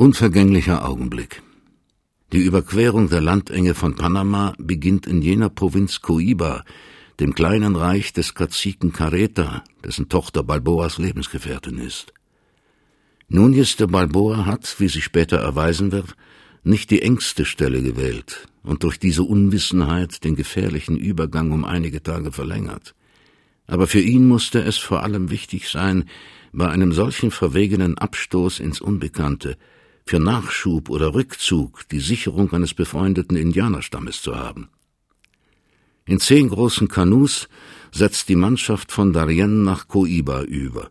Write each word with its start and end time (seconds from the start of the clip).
Unvergänglicher 0.00 0.88
Augenblick. 0.88 1.42
Die 2.32 2.38
Überquerung 2.38 3.10
der 3.10 3.20
Landenge 3.20 3.74
von 3.74 3.96
Panama 3.96 4.54
beginnt 4.56 5.06
in 5.06 5.20
jener 5.20 5.50
Provinz 5.50 6.00
Coiba, 6.00 6.64
dem 7.20 7.34
kleinen 7.34 7.76
Reich 7.76 8.14
des 8.14 8.32
Kaziken 8.32 8.94
Careta, 8.94 9.62
dessen 9.84 10.08
Tochter 10.08 10.42
Balboas 10.42 10.96
Lebensgefährtin 10.96 11.76
ist. 11.76 12.14
Núñez 13.30 13.76
de 13.76 13.88
Balboa 13.88 14.46
hat, 14.46 14.76
wie 14.78 14.88
sich 14.88 15.04
später 15.04 15.36
erweisen 15.36 15.92
wird, 15.92 16.16
nicht 16.64 16.90
die 16.90 17.02
engste 17.02 17.44
Stelle 17.44 17.82
gewählt 17.82 18.48
und 18.62 18.84
durch 18.84 18.98
diese 18.98 19.24
Unwissenheit 19.24 20.24
den 20.24 20.34
gefährlichen 20.34 20.96
Übergang 20.96 21.50
um 21.50 21.66
einige 21.66 22.02
Tage 22.02 22.32
verlängert. 22.32 22.94
Aber 23.66 23.86
für 23.86 24.00
ihn 24.00 24.26
musste 24.26 24.60
es 24.60 24.78
vor 24.78 25.02
allem 25.02 25.28
wichtig 25.28 25.68
sein, 25.68 26.06
bei 26.52 26.70
einem 26.70 26.94
solchen 26.94 27.30
verwegenen 27.30 27.98
Abstoß 27.98 28.60
ins 28.60 28.80
Unbekannte 28.80 29.58
für 30.06 30.18
Nachschub 30.18 30.90
oder 30.90 31.14
Rückzug 31.14 31.88
die 31.88 32.00
Sicherung 32.00 32.52
eines 32.52 32.74
befreundeten 32.74 33.36
Indianerstammes 33.36 34.22
zu 34.22 34.36
haben. 34.36 34.68
In 36.06 36.18
zehn 36.18 36.48
großen 36.48 36.88
Kanus 36.88 37.48
setzt 37.92 38.28
die 38.28 38.36
Mannschaft 38.36 38.90
von 38.90 39.12
Darien 39.12 39.62
nach 39.62 39.86
Coiba 39.86 40.42
über. 40.42 40.90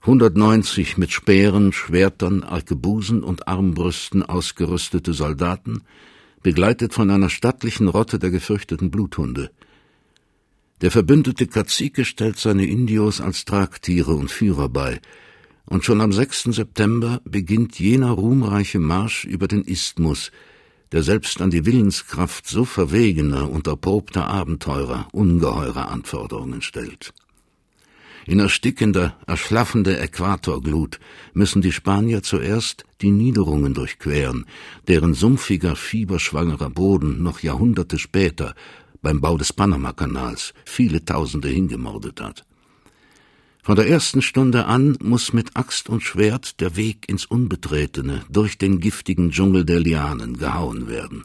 190 0.00 0.98
mit 0.98 1.12
Speeren, 1.12 1.72
Schwertern, 1.72 2.42
Arkebusen 2.42 3.22
und 3.22 3.48
Armbrüsten 3.48 4.22
ausgerüstete 4.22 5.12
Soldaten, 5.12 5.82
begleitet 6.42 6.94
von 6.94 7.10
einer 7.10 7.28
stattlichen 7.28 7.88
Rotte 7.88 8.18
der 8.18 8.30
gefürchteten 8.30 8.90
Bluthunde. 8.90 9.50
Der 10.80 10.90
verbündete 10.90 11.46
Kazike 11.46 12.04
stellt 12.04 12.38
seine 12.38 12.66
Indios 12.66 13.20
als 13.20 13.44
Tragtiere 13.46 14.14
und 14.14 14.30
Führer 14.30 14.68
bei, 14.68 15.00
und 15.66 15.84
schon 15.84 16.00
am 16.00 16.12
6. 16.12 16.44
September 16.44 17.20
beginnt 17.24 17.78
jener 17.78 18.12
ruhmreiche 18.12 18.78
Marsch 18.78 19.24
über 19.24 19.48
den 19.48 19.62
Isthmus, 19.64 20.30
der 20.92 21.02
selbst 21.02 21.40
an 21.40 21.50
die 21.50 21.66
Willenskraft 21.66 22.46
so 22.46 22.64
verwegener 22.64 23.50
und 23.50 23.66
erprobter 23.66 24.28
Abenteurer 24.28 25.08
ungeheure 25.12 25.88
Anforderungen 25.88 26.62
stellt. 26.62 27.12
In 28.26 28.40
erstickender, 28.40 29.16
erschlaffender 29.26 30.00
Äquatorglut 30.00 30.98
müssen 31.32 31.62
die 31.62 31.70
Spanier 31.70 32.24
zuerst 32.24 32.84
die 33.00 33.10
Niederungen 33.10 33.72
durchqueren, 33.72 34.46
deren 34.88 35.14
sumpfiger, 35.14 35.76
fieberschwangerer 35.76 36.70
Boden 36.70 37.22
noch 37.22 37.40
Jahrhunderte 37.40 37.98
später 37.98 38.54
beim 39.00 39.20
Bau 39.20 39.36
des 39.36 39.52
Panamakanals 39.52 40.54
viele 40.64 41.04
Tausende 41.04 41.48
hingemordet 41.48 42.20
hat. 42.20 42.44
Von 43.66 43.74
der 43.74 43.88
ersten 43.88 44.22
Stunde 44.22 44.66
an 44.66 44.96
muss 45.02 45.32
mit 45.32 45.56
Axt 45.56 45.88
und 45.88 46.00
Schwert 46.00 46.60
der 46.60 46.76
Weg 46.76 47.08
ins 47.08 47.26
Unbetretene 47.26 48.22
durch 48.30 48.58
den 48.58 48.78
giftigen 48.78 49.32
Dschungel 49.32 49.64
der 49.64 49.80
Lianen 49.80 50.38
gehauen 50.38 50.86
werden. 50.86 51.24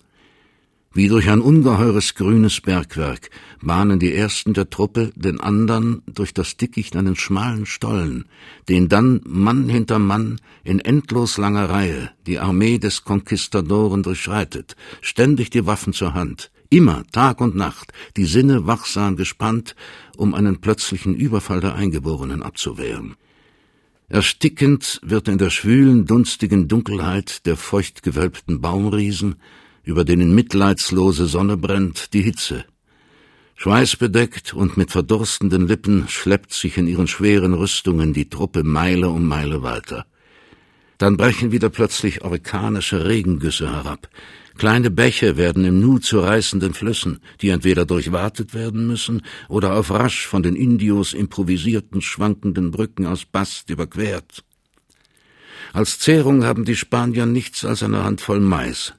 Wie 0.92 1.08
durch 1.08 1.30
ein 1.30 1.39
ungeheures 1.39 2.16
grünes 2.16 2.59
Bergwerk 2.59 3.30
bahnen 3.61 4.00
die 4.00 4.16
ersten 4.16 4.56
der 4.56 4.72
Truppe 4.72 5.11
den 5.16 5.39
andern 5.39 6.02
durch 6.08 6.33
das 6.33 6.58
Dickicht 6.58 6.95
einen 6.95 7.16
schmalen 7.16 7.67
Stollen, 7.67 8.25
den 8.67 8.89
dann 8.89 9.22
Mann 9.23 9.70
hinter 9.70 10.00
Mann 10.00 10.42
in 10.64 10.80
endlos 10.80 11.38
langer 11.38 11.70
Reihe 11.70 12.09
die 12.26 12.39
Armee 12.39 12.80
des 12.80 13.03
Konquistadoren 13.03 14.02
durchschreitet, 14.02 14.76
ständig 15.02 15.52
die 15.52 15.67
Waffen 15.67 15.94
zur 15.94 16.16
Hand, 16.16 16.50
immer 16.72 17.03
Tag 17.11 17.39
und 17.41 17.55
Nacht, 17.55 17.94
die 18.17 18.25
Sinne 18.25 18.66
wachsam 18.66 19.16
gespannt, 19.16 19.75
um 20.17 20.33
einen 20.33 20.59
plötzlichen 20.61 21.14
Überfall 21.14 21.59
der 21.59 21.75
Eingeborenen 21.75 22.41
abzuwehren. 22.41 23.16
Erstickend 24.09 24.99
wird 25.03 25.27
in 25.27 25.38
der 25.38 25.52
schwülen, 25.52 26.05
dunstigen 26.05 26.67
Dunkelheit 26.67 27.45
der 27.45 27.55
feucht 27.55 28.02
gewölbten 28.02 28.59
Baumriesen 28.59 29.36
über 29.83 30.03
denen 30.03 30.33
mitleidslose 30.33 31.25
Sonne 31.25 31.58
brennt, 31.58 32.14
die 32.14 32.22
Hitze. 32.22 32.66
Schweißbedeckt 33.55 34.53
und 34.53 34.77
mit 34.77 34.92
verdurstenden 34.92 35.67
Lippen 35.67 36.08
schleppt 36.08 36.54
sich 36.54 36.77
in 36.77 36.87
ihren 36.87 37.08
schweren 37.08 37.54
Rüstungen 37.54 38.14
die 38.14 38.30
Truppe 38.30 38.64
Meile 38.64 39.10
um 39.10 39.26
Meile 39.26 39.61
weiter. 39.61 40.05
Dann 40.98 41.17
brechen 41.17 41.52
wieder 41.52 41.70
plötzlich 41.70 42.23
orkanische 42.23 43.05
Regengüsse 43.05 43.71
herab. 43.71 44.08
Kleine 44.58 44.92
Bäche 44.92 45.38
werden 45.38 45.66
im 45.66 45.80
Nu 45.80 45.98
zu 46.00 46.20
reißenden 46.20 46.73
Flüssen, 46.73 47.20
die 47.42 47.50
entweder 47.50 47.86
durchwartet 47.86 48.54
werden 48.54 48.86
müssen 48.88 49.22
oder 49.48 49.76
auf 49.76 49.92
rasch 49.92 50.28
von 50.28 50.44
den 50.44 50.56
Indios 50.56 51.14
improvisierten 51.14 52.02
schwankenden 52.02 52.72
Brücken 52.72 53.06
aus 53.06 53.26
Bast 53.26 53.70
überquert. 53.70 54.44
Als 55.73 56.00
Zehrung 56.00 56.44
haben 56.44 56.66
die 56.66 56.76
Spanier 56.76 57.26
nichts 57.26 57.64
als 57.64 57.82
eine 57.82 58.04
Handvoll 58.04 58.42
Mais, 58.42 58.94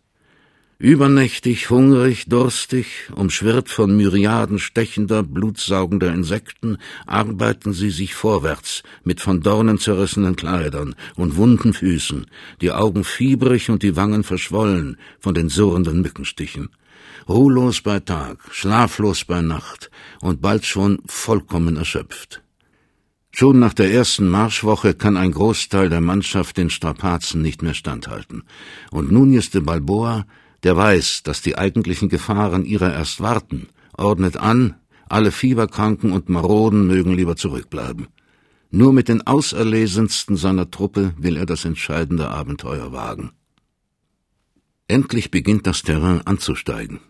Übernächtig, 0.82 1.70
hungrig, 1.70 2.24
durstig, 2.26 3.08
umschwirrt 3.14 3.68
von 3.68 3.96
Myriaden 3.96 4.58
stechender, 4.58 5.22
blutsaugender 5.22 6.12
Insekten, 6.12 6.76
arbeiten 7.06 7.72
sie 7.72 7.90
sich 7.90 8.14
vorwärts 8.16 8.82
mit 9.04 9.20
von 9.20 9.42
Dornen 9.42 9.78
zerrissenen 9.78 10.34
Kleidern 10.34 10.96
und 11.14 11.36
wunden 11.36 11.72
Füßen, 11.72 12.26
die 12.60 12.72
Augen 12.72 13.04
fiebrig 13.04 13.70
und 13.70 13.84
die 13.84 13.94
Wangen 13.94 14.24
verschwollen 14.24 14.96
von 15.20 15.34
den 15.36 15.48
surrenden 15.48 16.02
Mückenstichen. 16.02 16.70
Ruhlos 17.28 17.80
bei 17.80 18.00
Tag, 18.00 18.38
schlaflos 18.50 19.24
bei 19.24 19.40
Nacht 19.40 19.88
und 20.20 20.42
bald 20.42 20.66
schon 20.66 20.98
vollkommen 21.06 21.76
erschöpft. 21.76 22.42
Schon 23.30 23.60
nach 23.60 23.72
der 23.72 23.92
ersten 23.92 24.28
Marschwoche 24.28 24.94
kann 24.94 25.16
ein 25.16 25.30
Großteil 25.30 25.88
der 25.90 26.00
Mannschaft 26.00 26.56
den 26.56 26.70
Strapazen 26.70 27.40
nicht 27.40 27.62
mehr 27.62 27.74
standhalten. 27.74 28.42
Und 28.90 29.12
Núñez 29.12 29.52
de 29.52 29.60
Balboa 29.60 30.26
der 30.62 30.76
weiß, 30.76 31.22
dass 31.22 31.42
die 31.42 31.58
eigentlichen 31.58 32.08
Gefahren 32.08 32.64
ihrer 32.64 32.92
erst 32.92 33.20
warten, 33.20 33.68
ordnet 33.96 34.36
an, 34.36 34.76
alle 35.08 35.32
Fieberkranken 35.32 36.12
und 36.12 36.28
Maroden 36.28 36.86
mögen 36.86 37.12
lieber 37.12 37.36
zurückbleiben. 37.36 38.08
Nur 38.70 38.92
mit 38.94 39.08
den 39.08 39.26
Auserlesensten 39.26 40.36
seiner 40.36 40.70
Truppe 40.70 41.12
will 41.18 41.36
er 41.36 41.44
das 41.44 41.66
entscheidende 41.66 42.28
Abenteuer 42.28 42.92
wagen. 42.92 43.32
Endlich 44.88 45.30
beginnt 45.30 45.66
das 45.66 45.82
Terrain 45.82 46.26
anzusteigen. 46.26 47.00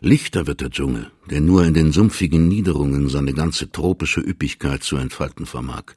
Lichter 0.00 0.46
wird 0.46 0.60
der 0.60 0.70
Dschungel, 0.70 1.10
der 1.30 1.40
nur 1.40 1.64
in 1.64 1.74
den 1.74 1.92
sumpfigen 1.92 2.48
Niederungen 2.48 3.08
seine 3.08 3.32
ganze 3.32 3.70
tropische 3.70 4.20
Üppigkeit 4.20 4.82
zu 4.82 4.96
entfalten 4.96 5.46
vermag. 5.46 5.94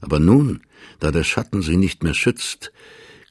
Aber 0.00 0.18
nun, 0.18 0.60
da 0.98 1.10
der 1.10 1.24
Schatten 1.24 1.62
sie 1.62 1.76
nicht 1.76 2.02
mehr 2.02 2.14
schützt, 2.14 2.72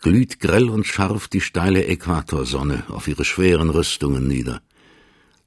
glüht 0.02 0.40
grell 0.40 0.70
und 0.70 0.86
scharf 0.86 1.28
die 1.28 1.42
steile 1.42 1.86
Äquatorsonne 1.86 2.84
auf 2.90 3.08
ihre 3.08 3.26
schweren 3.26 3.70
Rüstungen 3.70 4.28
nieder. 4.28 4.62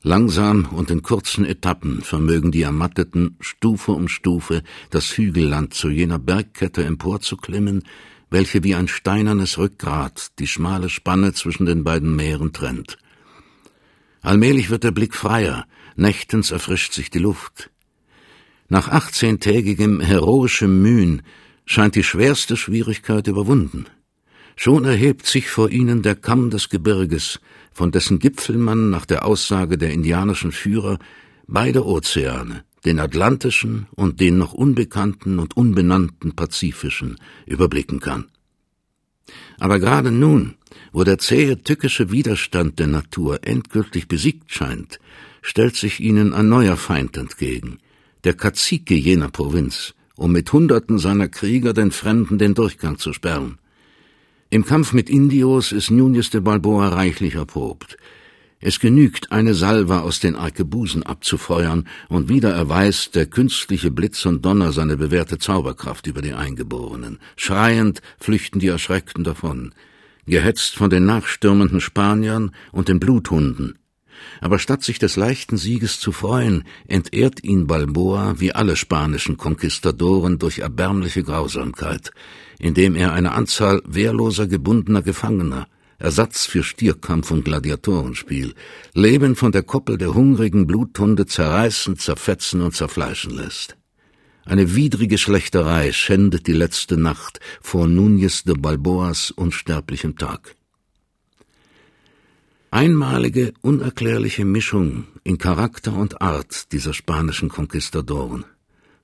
Langsam 0.02 0.66
und 0.72 0.90
in 0.90 1.02
kurzen 1.02 1.44
Etappen 1.44 2.02
vermögen 2.02 2.50
die 2.50 2.62
Ermatteten 2.62 3.36
Stufe 3.40 3.92
um 3.92 4.08
Stufe 4.08 4.62
das 4.90 5.16
Hügelland 5.16 5.74
zu 5.74 5.90
jener 5.90 6.18
Bergkette 6.18 6.84
emporzuklimmen, 6.84 7.84
welche 8.28 8.64
wie 8.64 8.74
ein 8.74 8.88
steinernes 8.88 9.58
Rückgrat 9.58 10.32
die 10.40 10.48
schmale 10.48 10.88
Spanne 10.88 11.34
zwischen 11.34 11.66
den 11.66 11.84
beiden 11.84 12.16
Meeren 12.16 12.52
trennt. 12.52 12.98
Allmählich 14.22 14.70
wird 14.70 14.84
der 14.84 14.90
Blick 14.90 15.14
freier, 15.14 15.66
nächtens 15.94 16.50
erfrischt 16.50 16.94
sich 16.94 17.10
die 17.10 17.18
Luft. 17.18 17.70
Nach 18.68 18.88
achtzehntägigem 18.88 20.00
heroischem 20.00 20.82
Mühen 20.82 21.22
scheint 21.64 21.94
die 21.94 22.04
schwerste 22.04 22.56
Schwierigkeit 22.56 23.26
überwunden. 23.28 23.86
Schon 24.64 24.84
erhebt 24.84 25.26
sich 25.26 25.50
vor 25.50 25.70
ihnen 25.70 26.02
der 26.02 26.14
Kamm 26.14 26.50
des 26.50 26.68
Gebirges, 26.68 27.40
von 27.72 27.90
dessen 27.90 28.20
Gipfel 28.20 28.56
man 28.56 28.90
nach 28.90 29.06
der 29.06 29.24
Aussage 29.26 29.76
der 29.76 29.90
indianischen 29.90 30.52
Führer 30.52 31.00
beide 31.48 31.84
Ozeane, 31.84 32.62
den 32.84 33.00
atlantischen 33.00 33.88
und 33.96 34.20
den 34.20 34.38
noch 34.38 34.52
unbekannten 34.52 35.40
und 35.40 35.56
unbenannten 35.56 36.36
pazifischen, 36.36 37.18
überblicken 37.44 37.98
kann. 37.98 38.26
Aber 39.58 39.80
gerade 39.80 40.12
nun, 40.12 40.54
wo 40.92 41.02
der 41.02 41.18
zähe 41.18 41.60
tückische 41.60 42.12
Widerstand 42.12 42.78
der 42.78 42.86
Natur 42.86 43.40
endgültig 43.42 44.06
besiegt 44.06 44.52
scheint, 44.52 45.00
stellt 45.40 45.74
sich 45.74 45.98
ihnen 45.98 46.32
ein 46.32 46.48
neuer 46.48 46.76
Feind 46.76 47.16
entgegen, 47.16 47.80
der 48.22 48.34
Kazike 48.34 48.94
jener 48.94 49.28
Provinz, 49.28 49.94
um 50.14 50.30
mit 50.30 50.52
Hunderten 50.52 51.00
seiner 51.00 51.26
Krieger 51.26 51.72
den 51.72 51.90
Fremden 51.90 52.38
den 52.38 52.54
Durchgang 52.54 52.96
zu 52.96 53.12
sperren. 53.12 53.58
Im 54.52 54.66
Kampf 54.66 54.92
mit 54.92 55.08
Indios 55.08 55.72
ist 55.72 55.90
Núñez 55.90 56.30
de 56.30 56.42
Balboa 56.42 56.88
reichlich 56.88 57.36
erprobt. 57.36 57.96
Es 58.60 58.80
genügt, 58.80 59.32
eine 59.32 59.54
Salve 59.54 60.02
aus 60.02 60.20
den 60.20 60.36
Arkebusen 60.36 61.02
abzufeuern, 61.02 61.88
und 62.10 62.28
wieder 62.28 62.50
erweist 62.50 63.14
der 63.14 63.24
künstliche 63.24 63.90
Blitz 63.90 64.26
und 64.26 64.44
Donner 64.44 64.72
seine 64.72 64.98
bewährte 64.98 65.38
Zauberkraft 65.38 66.06
über 66.06 66.20
die 66.20 66.34
Eingeborenen. 66.34 67.18
Schreiend 67.34 68.02
flüchten 68.18 68.58
die 68.60 68.66
Erschreckten 68.66 69.24
davon, 69.24 69.72
gehetzt 70.26 70.76
von 70.76 70.90
den 70.90 71.06
nachstürmenden 71.06 71.80
Spaniern 71.80 72.50
und 72.72 72.88
den 72.88 73.00
Bluthunden. 73.00 73.78
Aber 74.40 74.58
statt 74.58 74.82
sich 74.82 74.98
des 74.98 75.16
leichten 75.16 75.56
Sieges 75.56 76.00
zu 76.00 76.12
freuen, 76.12 76.64
entehrt 76.86 77.44
ihn 77.44 77.66
Balboa 77.66 78.34
wie 78.38 78.52
alle 78.52 78.76
spanischen 78.76 79.36
Konquistadoren 79.36 80.38
durch 80.38 80.60
erbärmliche 80.60 81.22
Grausamkeit, 81.22 82.10
indem 82.58 82.94
er 82.94 83.12
eine 83.12 83.32
Anzahl 83.32 83.82
wehrloser 83.84 84.46
gebundener 84.46 85.02
Gefangener, 85.02 85.66
Ersatz 85.98 86.46
für 86.46 86.64
Stierkampf 86.64 87.30
und 87.30 87.44
Gladiatorenspiel, 87.44 88.54
Leben 88.92 89.36
von 89.36 89.52
der 89.52 89.62
Koppel 89.62 89.98
der 89.98 90.14
hungrigen 90.14 90.66
Bluthunde 90.66 91.26
zerreißen, 91.26 91.96
zerfetzen 91.96 92.60
und 92.60 92.74
zerfleischen 92.74 93.30
lässt. 93.36 93.76
Eine 94.44 94.74
widrige 94.74 95.18
Schlächterei 95.18 95.92
schändet 95.92 96.48
die 96.48 96.52
letzte 96.52 96.96
Nacht 96.96 97.38
vor 97.60 97.86
Núñez 97.86 98.44
de 98.44 98.56
Balboas 98.58 99.30
unsterblichem 99.30 100.16
Tag. 100.16 100.56
Einmalige, 102.74 103.52
unerklärliche 103.60 104.46
Mischung 104.46 105.04
in 105.24 105.36
Charakter 105.36 105.92
und 105.92 106.22
Art 106.22 106.72
dieser 106.72 106.94
spanischen 106.94 107.50
Konquistadoren. 107.50 108.46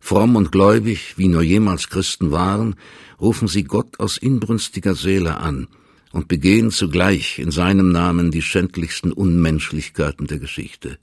Fromm 0.01 0.37
und 0.37 0.51
gläubig, 0.51 1.19
wie 1.19 1.29
nur 1.29 1.43
jemals 1.43 1.91
Christen 1.91 2.31
waren, 2.31 2.77
rufen 3.21 3.47
sie 3.47 3.65
Gott 3.65 4.01
aus 4.01 4.17
inbrünstiger 4.17 4.95
Seele 4.95 5.37
an 5.37 5.69
und 6.13 6.29
begehen 6.29 6.71
zugleich 6.71 7.39
in 7.39 7.51
seinem 7.51 7.93
Namen 7.93 8.31
die 8.31 8.41
schändlichsten 8.41 9.13
Unmenschlichkeiten 9.13 10.27
der 10.27 10.39
Geschichte 10.39 10.99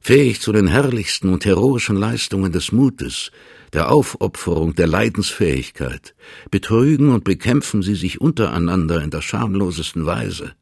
fähig 0.00 0.40
zu 0.40 0.52
den 0.52 0.66
herrlichsten 0.66 1.28
und 1.28 1.44
heroischen 1.44 1.96
Leistungen 1.96 2.52
des 2.52 2.72
Mutes, 2.72 3.30
der 3.74 3.92
Aufopferung, 3.92 4.74
der 4.74 4.86
Leidensfähigkeit, 4.86 6.14
betrügen 6.50 7.10
und 7.10 7.22
bekämpfen 7.22 7.82
sie 7.82 7.94
sich 7.94 8.20
untereinander 8.20 9.02
in 9.02 9.10
der 9.10 9.20
schamlosesten 9.20 10.06
Weise 10.06 10.54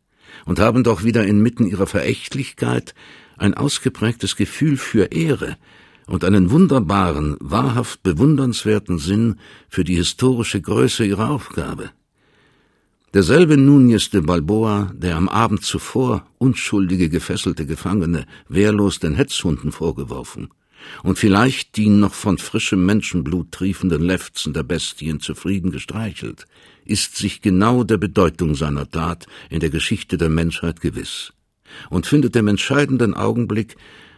und 0.45 0.59
haben 0.59 0.85
doch 0.85 1.05
wieder 1.05 1.25
inmitten 1.27 1.67
ihrer 1.67 1.87
Verächtlichkeit 1.87 2.95
ein 3.37 3.55
ausgeprägtes 3.55 4.37
Gefühl 4.37 4.77
für 4.77 5.13
Ehre 5.13 5.57
und 6.07 6.25
einen 6.25 6.51
wunderbaren, 6.51 7.37
wahrhaft 7.41 8.03
bewundernswerten 8.03 8.99
Sinn 8.99 9.37
für 9.69 9.85
die 9.85 9.97
historische 9.97 10.61
Größe 10.61 11.05
ihrer 11.05 11.31
Aufgabe. 11.31 11.91
Derselbe 13.15 13.55
Núñez 13.55 14.11
de 14.11 14.21
Balboa, 14.21 14.93
der 14.95 15.17
am 15.17 15.29
Abend 15.29 15.65
zuvor 15.65 16.27
unschuldige 16.39 17.09
gefesselte 17.09 17.65
Gefangene 17.65 18.27
wehrlos 18.49 18.99
den 18.99 19.15
Hetzhunden 19.15 19.73
vorgeworfen 19.73 20.49
und 21.03 21.19
vielleicht 21.19 21.77
die 21.77 21.89
noch 21.89 22.15
von 22.15 22.39
frischem 22.39 22.85
Menschenblut 22.85 23.53
triefenden 23.53 24.03
Lefzen 24.03 24.53
der 24.53 24.63
Bestien 24.63 25.21
zufrieden 25.21 25.71
gestreichelt, 25.71 26.47
ist 26.85 27.17
sich 27.17 27.43
genau 27.43 27.85
der 27.85 27.99
Bedeutung 27.99 28.55
seiner 28.55 28.91
Tat 28.91 29.27
in 29.51 29.61
der 29.61 29.71
Geschichte 29.71 30.19
der 30.19 30.29
Menschheit 30.29 30.81
gewiss 30.81 31.33
und 31.91 32.07
findet 32.07 32.35
im 32.37 32.49
entscheidenden 32.49 33.15
Augenblick 33.15 33.77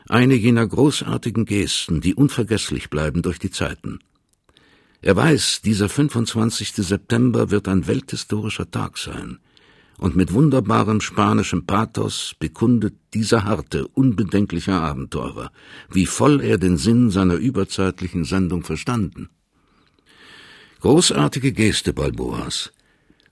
eine 0.08 0.34
jener 0.34 0.66
großartigen 0.66 1.44
Gesten, 1.44 2.00
die 2.00 2.14
unvergesslich 2.14 2.90
bleiben 2.90 3.22
durch 3.22 3.38
die 3.38 3.50
Zeiten. 3.50 4.00
Er 5.02 5.16
weiß, 5.16 5.62
dieser 5.62 5.88
25. 5.88 6.72
September 6.74 7.50
wird 7.50 7.68
ein 7.68 7.86
welthistorischer 7.86 8.70
Tag 8.70 8.98
sein, 8.98 9.38
und 10.00 10.16
mit 10.16 10.32
wunderbarem 10.32 11.02
spanischem 11.02 11.66
Pathos 11.66 12.34
bekundet 12.38 12.94
dieser 13.12 13.44
harte, 13.44 13.86
unbedenkliche 13.86 14.72
Abenteurer, 14.72 15.52
wie 15.92 16.06
voll 16.06 16.40
er 16.40 16.56
den 16.56 16.78
Sinn 16.78 17.10
seiner 17.10 17.34
überzeitlichen 17.34 18.24
Sendung 18.24 18.64
verstanden. 18.64 19.28
Großartige 20.80 21.52
Geste 21.52 21.92
Balboas. 21.92 22.72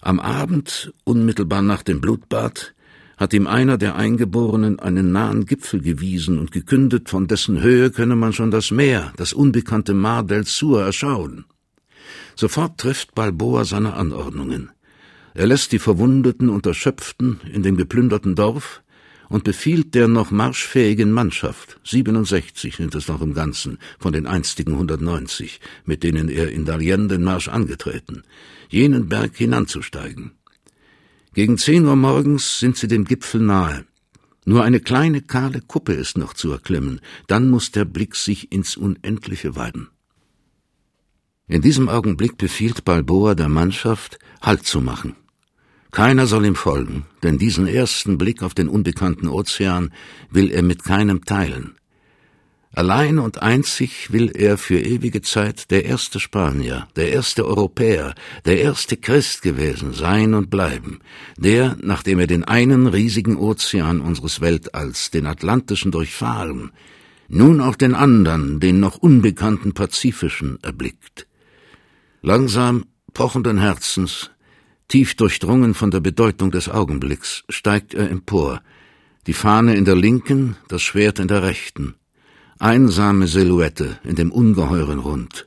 Am 0.03 0.21
Abend, 0.21 0.93
unmittelbar 1.05 1.63
nach 1.63 1.83
dem 1.83 2.03
Blutbad, 2.03 2.75
hat 3.17 3.33
ihm 3.33 3.47
einer 3.47 3.79
der 3.79 3.97
Eingeborenen 3.97 4.79
einen 4.79 5.11
nahen 5.11 5.47
Gipfel 5.47 5.81
gewiesen 5.81 6.39
und 6.39 6.53
gekündet, 6.53 7.09
von 7.09 7.27
dessen 7.27 7.63
Höhe 7.63 7.91
könne 7.91 8.15
man 8.15 8.35
schon 8.35 8.51
das 8.51 8.71
Meer, 8.71 9.15
das 9.17 9.33
unbekannte 9.33 9.95
Mar 9.95 10.23
del 10.23 10.45
Sur, 10.45 10.83
erschauen. 10.83 11.47
Sofort 12.37 12.79
trifft 12.79 13.15
Balboa 13.15 13.65
seine 13.65 13.95
Anordnungen. 13.95 14.71
Er 15.39 15.47
lässt 15.47 15.71
die 15.71 15.79
Verwundeten 15.79 16.49
und 16.49 16.67
Erschöpften 16.67 17.39
in 17.53 17.63
dem 17.63 17.77
geplünderten 17.77 18.35
Dorf 18.35 18.83
und 19.29 19.45
befiehlt 19.45 19.95
der 19.95 20.09
noch 20.09 20.33
marschfähigen 20.33 21.13
Mannschaft, 21.13 21.79
67 21.85 22.75
sind 22.75 22.93
es 22.97 23.07
noch 23.07 23.23
im 23.23 23.35
Ganzen, 23.35 23.79
von 24.01 24.13
den 24.13 24.27
einstigen 24.27 24.73
190, 24.73 25.61
mit 25.85 26.03
denen 26.03 26.29
er 26.29 26.51
in 26.51 26.65
Darien 26.65 27.09
den 27.09 27.23
Marsch 27.23 27.47
angetreten, 27.47 28.25
jenen 28.69 29.09
Berg 29.09 29.37
hinanzusteigen. 29.37 30.33
Gegen 31.35 31.57
zehn 31.57 31.87
Uhr 31.87 31.95
morgens 31.95 32.59
sind 32.59 32.77
sie 32.77 32.89
dem 32.89 33.05
Gipfel 33.05 33.41
nahe. 33.41 33.85
Nur 34.45 34.65
eine 34.65 34.81
kleine 34.81 35.23
kahle 35.23 35.61
Kuppe 35.61 35.93
ist 35.93 36.19
noch 36.19 36.35
zu 36.35 36.51
erklimmen, 36.51 37.01
dann 37.29 37.49
muss 37.49 37.71
der 37.71 37.85
Blick 37.85 38.17
sich 38.17 38.51
ins 38.51 38.77
Unendliche 38.77 39.55
weiten. 39.55 39.87
In 41.47 41.63
diesem 41.63 41.89
Augenblick 41.89 42.39
befiehlt 42.39 42.85
Balboa 42.85 43.37
der 43.37 43.49
Mannschaft, 43.49 44.19
Halt 44.43 44.67
zu 44.67 44.81
machen. 44.81 45.15
Keiner 45.91 46.27
soll 46.27 46.45
ihm 46.45 46.55
folgen, 46.55 47.07
denn 47.23 47.39
diesen 47.39 47.67
ersten 47.67 48.19
Blick 48.19 48.43
auf 48.43 48.55
den 48.55 48.69
unbekannten 48.69 49.29
Ozean 49.29 49.91
will 50.31 50.51
er 50.51 50.63
mit 50.63 50.85
keinem 50.85 51.25
teilen. 51.25 51.75
Allein 52.75 53.19
und 53.19 53.43
einzig 53.43 54.13
will 54.13 54.31
er 54.35 54.59
für 54.59 54.79
ewige 54.79 55.23
Zeit 55.23 55.71
der 55.71 55.87
erste 55.87 56.21
Spanier, 56.21 56.87
der 56.97 57.11
erste 57.11 57.47
Europäer, 57.47 58.15
der 58.45 58.61
erste 58.61 58.97
Christ 58.97 59.43
gewesen 59.43 59.95
sein 59.95 60.35
und 60.35 60.51
bleiben, 60.51 61.01
der, 61.39 61.77
nachdem 61.81 62.19
er 62.19 62.27
den 62.27 62.45
einen 62.45 62.87
riesigen 62.87 63.37
Ozean 63.37 64.01
unseres 64.01 64.41
Weltalls, 64.43 65.11
den 65.11 65.27
Atlantischen, 65.27 65.91
durchfahren, 65.91 66.71
nun 67.29 67.61
auch 67.61 67.75
den 67.75 67.95
anderen, 67.95 68.61
den 68.61 68.81
noch 68.81 68.97
unbekannten 68.99 69.73
Pazifischen, 69.73 70.59
erblickt. 70.63 71.27
Langsam, 72.21 72.85
pochenden 73.15 73.59
Herzens, 73.59 74.31
tief 74.89 75.15
durchdrungen 75.17 75.75
von 75.75 75.91
der 75.91 76.01
Bedeutung 76.01 76.51
des 76.51 76.69
Augenblicks, 76.69 77.45
steigt 77.49 77.95
er 77.95 78.11
empor, 78.11 78.63
die 79.27 79.35
Fahne 79.35 79.75
in 79.77 79.85
der 79.85 79.97
linken, 79.97 80.57
das 80.69 80.83
Schwert 80.83 81.19
in 81.19 81.29
der 81.29 81.43
rechten, 81.43 81.95
einsame 82.59 83.27
Silhouette 83.27 83.99
in 84.05 84.17
dem 84.17 84.33
ungeheuren 84.33 84.99
Rund. 84.99 85.47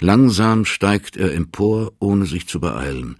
Langsam 0.00 0.64
steigt 0.64 1.16
er 1.16 1.32
empor, 1.32 1.92
ohne 1.98 2.26
sich 2.26 2.48
zu 2.48 2.58
beeilen, 2.58 3.16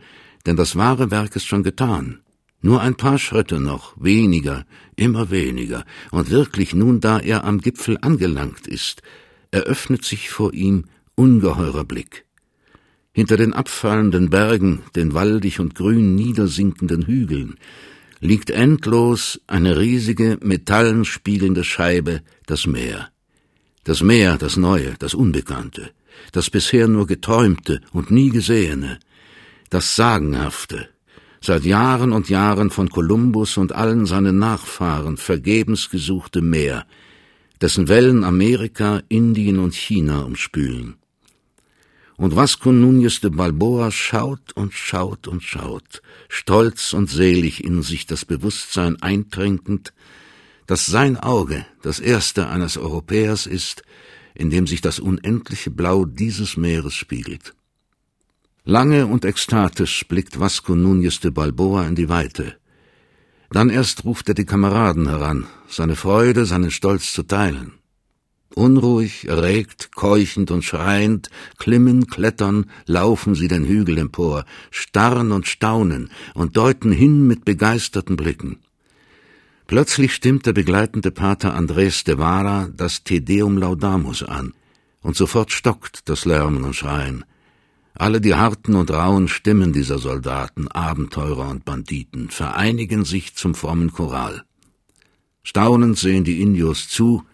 denn 0.47 0.56
das 0.56 0.77
wahre 0.77 1.11
Werk 1.11 1.37
ist 1.37 1.47
schon 1.47 1.62
getan. 1.62 2.21
Nur 2.62 2.81
ein 2.81 2.97
paar 2.97 3.19
Schritte 3.19 3.61
noch, 3.61 3.94
weniger, 3.99 4.65
immer 4.97 5.31
weniger, 5.31 5.85
und 6.11 6.31
wirklich 6.31 6.75
nun, 6.75 7.00
da 7.00 7.19
er 7.19 7.44
am 7.44 7.61
Gipfel 7.61 7.99
angelangt 8.00 8.67
ist, 8.67 9.03
eröffnet 9.50 10.05
sich 10.05 10.31
vor 10.31 10.53
ihm 10.55 10.85
ungeheurer 11.15 11.85
Blick. 11.85 12.25
Hinter 13.17 13.39
den 13.39 13.55
abfallenden 13.55 14.29
Bergen, 14.29 14.83
den 14.95 15.15
waldig 15.15 15.59
und 15.59 15.75
grün 15.75 16.15
niedersinkenden 16.17 17.07
Hügeln, 17.07 17.57
liegt 18.21 18.50
endlos 18.50 19.40
eine 19.47 19.79
riesige, 19.79 20.37
metallenspiegelnde 20.43 21.64
Scheibe, 21.64 22.21
das 22.45 22.67
Meer. 22.67 23.09
Das 23.85 24.02
Meer, 24.02 24.37
das 24.37 24.59
Neue, 24.59 24.97
das 24.99 25.14
Unbekannte, 25.14 25.93
das 26.33 26.50
bisher 26.50 26.88
nur 26.88 27.07
Geträumte 27.07 27.81
und 27.90 28.11
nie 28.11 28.29
Gesehene, 28.29 28.99
das 29.71 29.97
Sagenhafte, 29.97 30.90
seit 31.40 31.64
Jahren 31.64 32.12
und 32.12 32.29
Jahren 32.29 32.69
von 32.69 32.90
Kolumbus 32.90 33.57
und 33.57 33.73
allen 33.73 34.05
seinen 34.05 34.38
Nachfahren 34.38 35.17
vergebens 35.17 35.88
gesuchte 35.88 36.43
Meer, 36.43 36.85
dessen 37.62 37.88
Wellen 37.88 38.25
Amerika, 38.25 39.00
Indien 39.09 39.59
und 39.59 39.75
China 39.75 40.21
umspülen. 40.21 40.97
Und 42.16 42.35
Vasco 42.35 42.70
Núñez 42.70 43.20
de 43.20 43.30
Balboa 43.30 43.90
schaut 43.90 44.52
und 44.54 44.73
schaut 44.73 45.28
und 45.28 45.42
schaut, 45.42 46.00
stolz 46.28 46.94
und 46.94 47.11
selig 47.11 47.62
in 47.62 47.82
sich 47.82 48.06
das 48.06 48.25
Bewusstsein 48.25 49.00
eintrinkend, 49.02 49.92
dass 50.66 50.87
sein 50.87 51.18
Auge 51.18 51.66
das 51.82 52.00
erste 52.00 52.49
eines 52.49 52.78
Europäers 52.78 53.46
ist, 53.46 53.82
in 54.35 54.50
dem 54.50 54.66
sich 54.66 54.80
das 54.80 54.99
unendliche 54.99 55.70
Blau 55.70 56.04
dieses 56.04 56.56
Meeres 56.56 56.94
spiegelt. 56.94 57.54
Lange 58.64 59.06
und 59.06 59.25
ekstatisch 59.25 60.06
blickt 60.08 60.40
Vasco 60.40 60.73
Núñez 60.73 61.20
de 61.20 61.30
Balboa 61.30 61.87
in 61.87 61.94
die 61.94 62.08
Weite. 62.08 62.56
Dann 63.50 63.70
erst 63.70 64.04
ruft 64.04 64.28
er 64.28 64.35
die 64.35 64.44
Kameraden 64.44 65.08
heran, 65.08 65.46
seine 65.68 65.96
Freude, 65.96 66.46
seinen 66.46 66.70
Stolz 66.70 67.12
zu 67.12 67.23
teilen. 67.23 67.75
Unruhig, 68.55 69.29
erregt, 69.29 69.91
keuchend 69.95 70.50
und 70.50 70.65
schreiend, 70.65 71.31
klimmen, 71.59 72.07
klettern, 72.07 72.71
laufen 72.87 73.35
sie 73.35 73.49
den 73.49 73.65
Hügel 73.65 73.99
empor, 73.99 74.45
starren 74.71 75.33
und 75.33 75.47
staunen 75.47 76.11
und 76.35 76.57
deuten 76.57 76.93
hin 76.93 77.26
mit 77.26 77.45
begeisterten 77.45 78.17
Blicken. 78.17 78.59
Plötzlich 79.67 80.15
stimmt 80.15 80.47
der 80.47 80.53
begleitende 80.53 81.11
Pater 81.11 81.55
Andres 81.55 82.05
de 82.05 82.19
Vara 82.19 82.69
das 82.75 83.03
Te 83.03 83.21
Deum 83.21 83.59
Laudamus 83.59 84.23
an, 84.23 84.55
und 85.03 85.17
sofort 85.17 85.50
stockt 85.50 86.09
das 86.09 86.25
Lärmen 86.25 86.65
und 86.65 86.76
Schreien. 86.76 87.25
Alle 87.95 88.21
die 88.21 88.35
harten 88.35 88.75
und 88.75 88.91
rauen 88.91 89.26
Stimmen 89.26 89.73
dieser 89.73 89.99
Soldaten, 89.99 90.69
Abenteurer 90.69 91.49
und 91.49 91.65
Banditen 91.65 92.29
vereinigen 92.31 93.05
sich 93.05 93.35
zum 93.35 93.55
frommen 93.55 93.93
Choral. 93.93 94.45
Staunend 95.43 95.97
sehen 95.99 96.25
die 96.25 96.43
Indios 96.43 96.88
zu, 96.88 97.25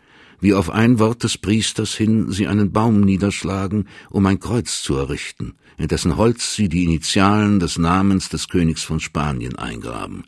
wie 0.43 0.55
auf 0.55 0.71
ein 0.71 0.99
Wort 0.99 1.23
des 1.23 1.39
Priesters 1.39 1.95
hin 1.95 2.31
sie 2.33 2.49
einen 2.49 2.73
Baum 2.73 3.01
niederschlagen, 3.01 3.87
um 4.11 4.27
ein 4.27 4.41
Kreuz 4.41 4.83
zu 4.83 4.97
errichten, 4.97 5.55
in 5.79 5.87
dessen 5.87 6.17
Holz 6.17 6.57
sie 6.57 6.69
die 6.69 6.85
Initialen 6.85 7.61
des 7.61 7.79
Namens 7.79 8.29
des 8.29 8.49
Königs 8.49 8.83
von 8.83 8.99
Spanien 8.99 9.57
eingraben. 9.57 10.25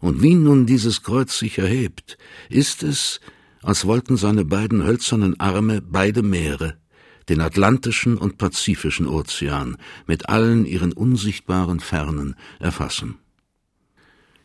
Und 0.00 0.22
wie 0.22 0.34
nun 0.34 0.66
dieses 0.66 1.04
Kreuz 1.04 1.38
sich 1.38 1.58
erhebt, 1.58 2.18
ist 2.48 2.82
es, 2.82 3.20
als 3.62 3.86
wollten 3.86 4.16
seine 4.16 4.44
beiden 4.44 4.84
hölzernen 4.84 5.38
Arme 5.38 5.82
beide 5.82 6.22
Meere, 6.24 6.76
den 7.28 7.40
Atlantischen 7.40 8.18
und 8.18 8.38
Pazifischen 8.38 9.06
Ozean 9.06 9.76
mit 10.08 10.28
allen 10.28 10.66
ihren 10.66 10.92
unsichtbaren 10.92 11.78
Fernen 11.78 12.34
erfassen. 12.58 13.18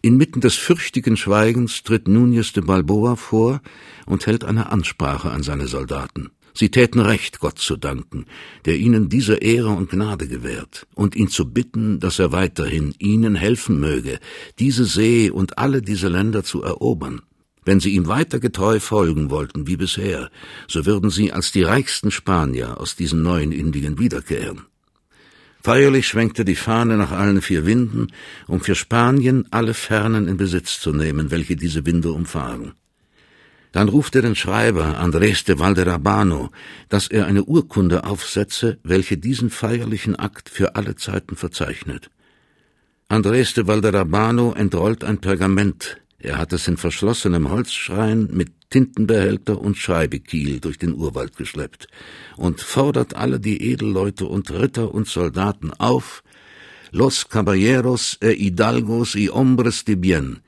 Inmitten 0.06 0.42
des 0.42 0.56
fürchtigen 0.56 1.16
Schweigens 1.16 1.82
tritt 1.84 2.08
Núñez 2.08 2.54
de 2.54 2.62
Balboa 2.62 3.16
vor 3.16 3.62
und 4.06 4.28
hält 4.28 4.44
eine 4.44 4.70
Ansprache 4.70 5.32
an 5.32 5.44
seine 5.44 5.68
Soldaten. 5.68 6.32
Sie 6.54 6.70
täten 6.70 7.00
recht, 7.00 7.40
Gott 7.40 7.58
zu 7.58 7.78
danken, 7.78 8.26
der 8.66 8.76
ihnen 8.76 9.08
diese 9.08 9.36
Ehre 9.36 9.70
und 9.70 9.90
Gnade 9.90 10.28
gewährt, 10.28 10.88
und 10.94 11.16
ihn 11.16 11.30
zu 11.30 11.50
bitten, 11.50 12.02
dass 12.02 12.20
er 12.20 12.34
weiterhin 12.34 12.94
ihnen 13.00 13.36
helfen 13.36 13.80
möge, 13.80 14.20
diese 14.60 14.84
See 14.84 15.30
und 15.30 15.58
alle 15.58 15.82
diese 15.82 16.10
Länder 16.10 16.44
zu 16.44 16.62
erobern. 16.64 17.22
Wenn 17.64 17.80
sie 17.80 17.96
ihm 17.96 18.08
weiter 18.08 18.42
getreu 18.42 18.82
folgen 18.82 19.30
wollten 19.30 19.68
wie 19.68 19.78
bisher, 19.78 20.30
so 20.68 20.86
würden 20.86 21.12
sie 21.12 21.32
als 21.32 21.54
die 21.54 21.64
reichsten 21.64 22.12
Spanier 22.12 22.78
aus 22.78 22.98
diesen 22.98 23.22
neuen 23.22 23.54
Indien 23.54 24.00
wiederkehren. 24.00 24.64
Feierlich 25.66 26.08
schwenkte 26.08 26.44
die 26.44 26.58
Fahne 26.58 26.98
nach 26.98 27.12
allen 27.12 27.42
vier 27.42 27.66
Winden, 27.66 28.08
um 28.48 28.60
für 28.60 28.76
Spanien 28.76 29.48
alle 29.50 29.74
Fernen 29.74 30.28
in 30.28 30.36
Besitz 30.36 30.82
zu 30.82 30.92
nehmen, 30.92 31.32
welche 31.32 31.56
diese 31.56 31.86
Winde 31.86 32.12
umfahren. 32.12 32.74
Dann 33.72 33.88
ruft 33.88 34.14
er 34.18 34.24
den 34.24 34.36
Schreiber 34.36 35.00
Andrés 35.02 35.46
de 35.46 35.58
Valderabano, 35.58 36.52
dass 36.90 37.08
er 37.08 37.28
eine 37.28 37.46
Urkunde 37.46 38.04
aufsetze, 38.04 38.78
welche 38.84 39.18
diesen 39.18 39.50
feierlichen 39.50 40.18
Akt 40.18 40.50
für 40.50 40.76
alle 40.76 40.96
Zeiten 40.96 41.38
verzeichnet. 41.38 42.10
Andrés 43.10 43.56
de 43.56 43.66
Valderabano 43.66 44.54
entrollt 44.54 45.06
ein 45.06 45.20
Pergament, 45.20 46.02
er 46.24 46.38
hat 46.38 46.54
es 46.54 46.68
in 46.68 46.78
verschlossenem 46.78 47.52
Holzschrein 47.52 48.30
mit 48.32 48.50
Tintenbehälter 48.70 49.60
und 49.60 49.78
Schreibekiel 49.78 50.60
durch 50.60 50.80
den 50.80 50.96
Urwald 50.96 51.38
geschleppt 51.38 51.88
und 52.38 52.62
fordert 52.62 53.16
alle 53.16 53.40
die 53.40 53.62
Edelleute 53.62 54.26
und 54.26 54.50
Ritter 54.50 54.94
und 54.94 55.08
Soldaten 55.08 55.72
auf, 55.78 56.24
Los 56.92 57.28
Caballeros 57.28 58.18
e 58.22 58.34
Hidalgos 58.36 59.16
y 59.16 59.30
Hombres 59.30 59.84
de 59.84 59.96
Bien, 59.96 60.40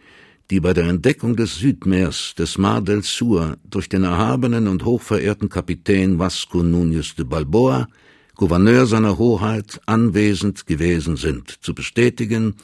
die 0.49 0.59
bei 0.59 0.73
der 0.73 0.85
Entdeckung 0.85 1.35
des 1.35 1.55
Südmeers, 1.55 2.35
des 2.37 2.57
Mar 2.57 2.81
del 2.81 3.01
Sur, 3.03 3.57
durch 3.69 3.89
den 3.89 4.03
erhabenen 4.03 4.67
und 4.67 4.85
hochverehrten 4.85 5.49
Kapitän 5.49 6.19
Vasco 6.19 6.59
Núñez 6.59 7.15
de 7.15 7.25
Balboa, 7.25 7.87
Gouverneur 8.35 8.85
seiner 8.85 9.17
Hoheit, 9.17 9.81
anwesend 9.87 10.67
gewesen 10.67 11.17
sind, 11.17 11.49
zu 11.61 11.73
bestätigen, 11.73 12.55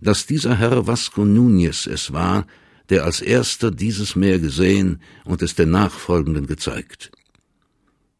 dass 0.00 0.26
dieser 0.26 0.56
Herr 0.56 0.86
Vasco 0.86 1.22
Núñez 1.22 1.88
es 1.88 2.12
war, 2.12 2.46
der 2.88 3.04
als 3.04 3.20
erster 3.20 3.70
dieses 3.70 4.16
Meer 4.16 4.38
gesehen 4.38 5.00
und 5.24 5.42
es 5.42 5.54
den 5.54 5.70
Nachfolgenden 5.70 6.46
gezeigt. 6.46 7.10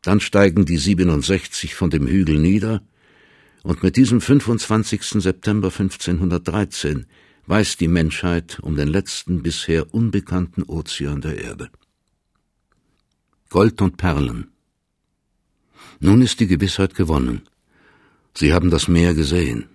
Dann 0.03 0.21
steigen 0.21 0.65
die 0.65 0.77
67 0.77 1.75
von 1.75 1.91
dem 1.91 2.07
Hügel 2.07 2.39
nieder, 2.39 2.83
und 3.65 3.83
mit 3.83 3.97
diesem 3.97 4.21
25. 4.21 5.23
September 5.23 5.69
1513 5.69 7.07
weiß 7.47 7.77
die 7.77 7.89
Menschheit 7.89 8.61
um 8.61 8.77
den 8.77 8.89
letzten 8.89 9.43
bisher 9.43 9.93
unbekannten 9.93 10.63
Ozean 10.63 11.21
der 11.21 11.43
Erde. 11.43 11.69
Gold 13.51 13.81
und 13.83 13.97
Perlen. 13.97 14.49
Nun 16.01 16.23
ist 16.23 16.41
die 16.41 16.47
Gewissheit 16.47 16.95
gewonnen. 16.95 17.43
Sie 18.35 18.53
haben 18.53 18.71
das 18.71 18.87
Meer 18.87 19.15
gesehen. 19.15 19.67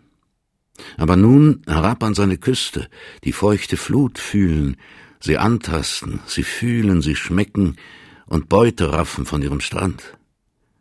Aber 0.97 1.15
nun 1.15 1.61
herab 1.67 2.03
an 2.03 2.13
seine 2.13 2.37
Küste, 2.37 2.87
die 3.23 3.31
feuchte 3.31 3.77
Flut 3.77 4.19
fühlen, 4.19 4.77
sie 5.19 5.37
antasten, 5.37 6.19
sie 6.25 6.43
fühlen, 6.43 7.01
sie 7.01 7.15
schmecken 7.15 7.77
und 8.25 8.49
Beute 8.49 8.91
raffen 8.91 9.25
von 9.25 9.41
ihrem 9.41 9.61
Strand. 9.61 10.17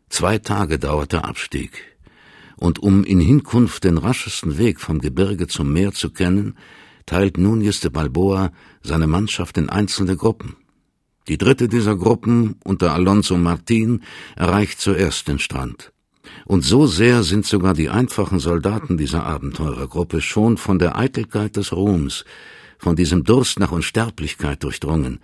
Zwei 0.09 0.37
Tage 0.37 0.79
dauert 0.79 1.11
der 1.11 1.25
Abstieg, 1.25 1.97
und 2.57 2.79
um 2.79 3.03
in 3.03 3.19
Hinkunft 3.19 3.83
den 3.83 3.97
raschesten 3.97 4.57
Weg 4.57 4.79
vom 4.79 4.99
Gebirge 4.99 5.47
zum 5.47 5.73
Meer 5.73 5.91
zu 5.91 6.11
kennen, 6.11 6.57
teilt 7.05 7.37
Núñez 7.37 7.81
de 7.81 7.89
Balboa 7.89 8.51
seine 8.81 9.07
Mannschaft 9.07 9.57
in 9.57 9.69
einzelne 9.69 10.15
Gruppen. 10.15 10.55
Die 11.27 11.37
dritte 11.37 11.69
dieser 11.69 11.95
Gruppen 11.95 12.57
unter 12.63 12.93
Alonso 12.93 13.37
Martin 13.37 14.03
erreicht 14.35 14.81
zuerst 14.81 15.27
den 15.27 15.39
Strand. 15.39 15.92
Und 16.45 16.63
so 16.63 16.87
sehr 16.87 17.23
sind 17.23 17.45
sogar 17.45 17.73
die 17.73 17.89
einfachen 17.89 18.39
Soldaten 18.39 18.97
dieser 18.97 19.25
Abenteurergruppe 19.25 20.21
schon 20.21 20.57
von 20.57 20.79
der 20.79 20.97
Eitelkeit 20.97 21.55
des 21.55 21.73
Ruhms, 21.73 22.25
von 22.77 22.95
diesem 22.95 23.23
Durst 23.23 23.59
nach 23.59 23.71
Unsterblichkeit 23.71 24.63
durchdrungen, 24.63 25.19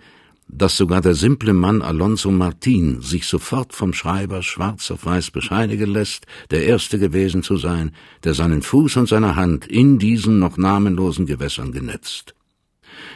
dass 0.48 0.76
sogar 0.76 1.00
der 1.00 1.14
simple 1.14 1.52
Mann 1.52 1.82
Alonso 1.82 2.30
Martin 2.30 3.00
sich 3.02 3.26
sofort 3.26 3.72
vom 3.72 3.92
Schreiber 3.92 4.42
schwarz 4.42 4.90
auf 4.90 5.04
weiß 5.04 5.30
bescheinigen 5.30 5.90
lässt, 5.90 6.26
der 6.50 6.64
Erste 6.64 6.98
gewesen 6.98 7.42
zu 7.42 7.56
sein, 7.56 7.92
der 8.24 8.34
seinen 8.34 8.62
Fuß 8.62 8.96
und 8.96 9.08
seine 9.08 9.36
Hand 9.36 9.66
in 9.66 9.98
diesen 9.98 10.38
noch 10.38 10.56
namenlosen 10.56 11.26
Gewässern 11.26 11.72
genetzt. 11.72 12.34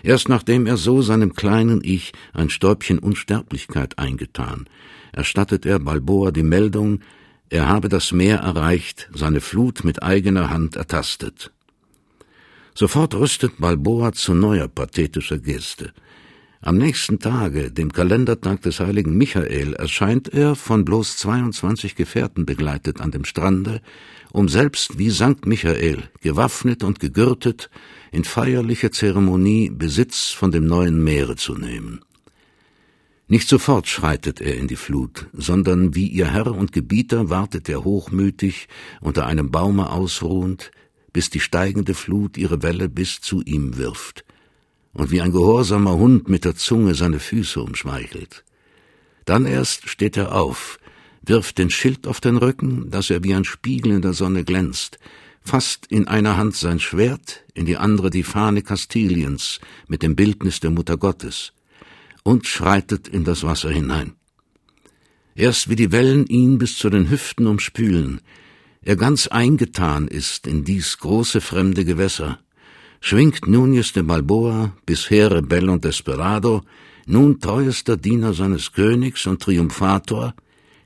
Erst 0.02 0.28
nachdem 0.28 0.66
er 0.66 0.76
so 0.76 1.02
seinem 1.02 1.34
kleinen 1.34 1.82
Ich 1.82 2.12
ein 2.32 2.50
Stäubchen 2.50 2.98
Unsterblichkeit 2.98 3.98
eingetan, 3.98 4.66
erstattet 5.12 5.66
er 5.66 5.78
Balboa 5.78 6.30
die 6.30 6.42
Meldung, 6.42 7.00
er 7.54 7.68
habe 7.68 7.88
das 7.88 8.10
Meer 8.10 8.38
erreicht, 8.38 9.08
seine 9.14 9.40
Flut 9.40 9.84
mit 9.84 10.02
eigener 10.02 10.50
Hand 10.50 10.74
ertastet. 10.74 11.52
Sofort 12.74 13.14
rüstet 13.14 13.58
Balboa 13.58 14.12
zu 14.12 14.34
neuer 14.34 14.66
pathetischer 14.66 15.38
Geste. 15.38 15.92
Am 16.60 16.76
nächsten 16.78 17.20
Tage, 17.20 17.70
dem 17.70 17.92
Kalendertag 17.92 18.62
des 18.62 18.80
heiligen 18.80 19.16
Michael, 19.16 19.74
erscheint 19.74 20.34
er, 20.34 20.56
von 20.56 20.84
bloß 20.84 21.16
22 21.18 21.94
Gefährten 21.94 22.44
begleitet, 22.44 23.00
an 23.00 23.12
dem 23.12 23.24
Strande, 23.24 23.80
um 24.32 24.48
selbst 24.48 24.98
wie 24.98 25.10
Sankt 25.10 25.46
Michael, 25.46 26.02
gewaffnet 26.22 26.82
und 26.82 26.98
gegürtet, 26.98 27.70
in 28.10 28.24
feierlicher 28.24 28.90
Zeremonie 28.90 29.70
Besitz 29.70 30.30
von 30.30 30.50
dem 30.50 30.66
neuen 30.66 31.04
Meere 31.04 31.36
zu 31.36 31.54
nehmen. 31.54 32.00
Nicht 33.26 33.48
sofort 33.48 33.88
schreitet 33.88 34.40
er 34.42 34.54
in 34.54 34.68
die 34.68 34.76
Flut, 34.76 35.28
sondern 35.32 35.94
wie 35.94 36.08
ihr 36.08 36.30
Herr 36.30 36.54
und 36.54 36.72
Gebieter 36.72 37.30
wartet 37.30 37.68
er 37.70 37.82
hochmütig, 37.82 38.68
unter 39.00 39.26
einem 39.26 39.50
Baume 39.50 39.90
ausruhend, 39.90 40.70
bis 41.12 41.30
die 41.30 41.40
steigende 41.40 41.94
Flut 41.94 42.36
ihre 42.36 42.62
Welle 42.62 42.90
bis 42.90 43.20
zu 43.20 43.40
ihm 43.42 43.78
wirft, 43.78 44.24
und 44.92 45.10
wie 45.10 45.22
ein 45.22 45.32
gehorsamer 45.32 45.96
Hund 45.96 46.28
mit 46.28 46.44
der 46.44 46.54
Zunge 46.54 46.94
seine 46.94 47.18
Füße 47.18 47.62
umschmeichelt. 47.62 48.44
Dann 49.24 49.46
erst 49.46 49.88
steht 49.88 50.18
er 50.18 50.34
auf, 50.34 50.78
wirft 51.22 51.56
den 51.56 51.70
Schild 51.70 52.06
auf 52.06 52.20
den 52.20 52.36
Rücken, 52.36 52.90
dass 52.90 53.08
er 53.08 53.24
wie 53.24 53.34
ein 53.34 53.44
Spiegel 53.44 53.92
in 53.92 54.02
der 54.02 54.12
Sonne 54.12 54.44
glänzt, 54.44 54.98
fasst 55.40 55.86
in 55.86 56.08
einer 56.08 56.36
Hand 56.36 56.56
sein 56.56 56.78
Schwert, 56.78 57.44
in 57.54 57.64
die 57.64 57.78
andere 57.78 58.10
die 58.10 58.22
Fahne 58.22 58.60
Kastiliens 58.60 59.60
mit 59.88 60.02
dem 60.02 60.14
Bildnis 60.14 60.60
der 60.60 60.70
Mutter 60.70 60.98
Gottes, 60.98 61.54
und 62.24 62.46
schreitet 62.46 63.06
in 63.06 63.22
das 63.22 63.44
Wasser 63.44 63.70
hinein. 63.70 64.14
Erst 65.36 65.68
wie 65.68 65.76
die 65.76 65.92
Wellen 65.92 66.26
ihn 66.26 66.58
bis 66.58 66.76
zu 66.76 66.90
den 66.90 67.10
Hüften 67.10 67.46
umspülen, 67.46 68.20
er 68.82 68.96
ganz 68.96 69.28
eingetan 69.28 70.08
ist 70.08 70.46
in 70.46 70.64
dies 70.64 70.98
große 70.98 71.40
fremde 71.40 71.84
Gewässer, 71.84 72.40
schwingt 73.00 73.44
Núñez 73.44 73.92
de 73.94 74.02
Balboa, 74.02 74.72
bisher 74.86 75.30
Rebell 75.30 75.68
und 75.68 75.84
Desperado, 75.84 76.62
nun 77.06 77.40
treuester 77.40 77.96
Diener 77.96 78.32
seines 78.34 78.72
Königs 78.72 79.26
und 79.26 79.42
Triumphator, 79.42 80.34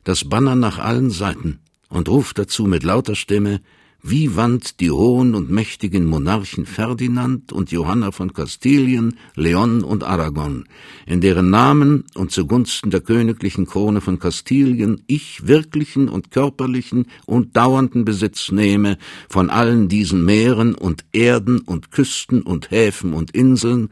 das 0.04 0.28
Banner 0.28 0.54
nach 0.54 0.78
allen 0.78 1.10
Seiten 1.10 1.60
und 1.88 2.08
ruft 2.08 2.38
dazu 2.38 2.64
mit 2.64 2.82
lauter 2.82 3.14
Stimme 3.14 3.60
wie 4.02 4.36
wandt 4.36 4.80
die 4.80 4.90
hohen 4.90 5.34
und 5.34 5.50
mächtigen 5.50 6.06
Monarchen 6.06 6.66
Ferdinand 6.66 7.52
und 7.52 7.72
Johanna 7.72 8.12
von 8.12 8.32
Kastilien, 8.32 9.18
Leon 9.34 9.82
und 9.82 10.04
Aragon, 10.04 10.64
in 11.06 11.20
deren 11.20 11.50
Namen 11.50 12.04
und 12.14 12.30
zugunsten 12.30 12.90
der 12.90 13.00
königlichen 13.00 13.66
Krone 13.66 14.00
von 14.00 14.18
Kastilien 14.18 15.02
ich 15.08 15.46
wirklichen 15.46 16.08
und 16.08 16.30
körperlichen 16.30 17.06
und 17.26 17.56
dauernden 17.56 18.04
Besitz 18.04 18.52
nehme 18.52 18.98
von 19.28 19.50
allen 19.50 19.88
diesen 19.88 20.24
Meeren 20.24 20.74
und 20.74 21.04
Erden 21.12 21.60
und 21.60 21.90
Küsten 21.90 22.42
und 22.42 22.70
Häfen 22.70 23.12
und 23.12 23.32
Inseln, 23.32 23.90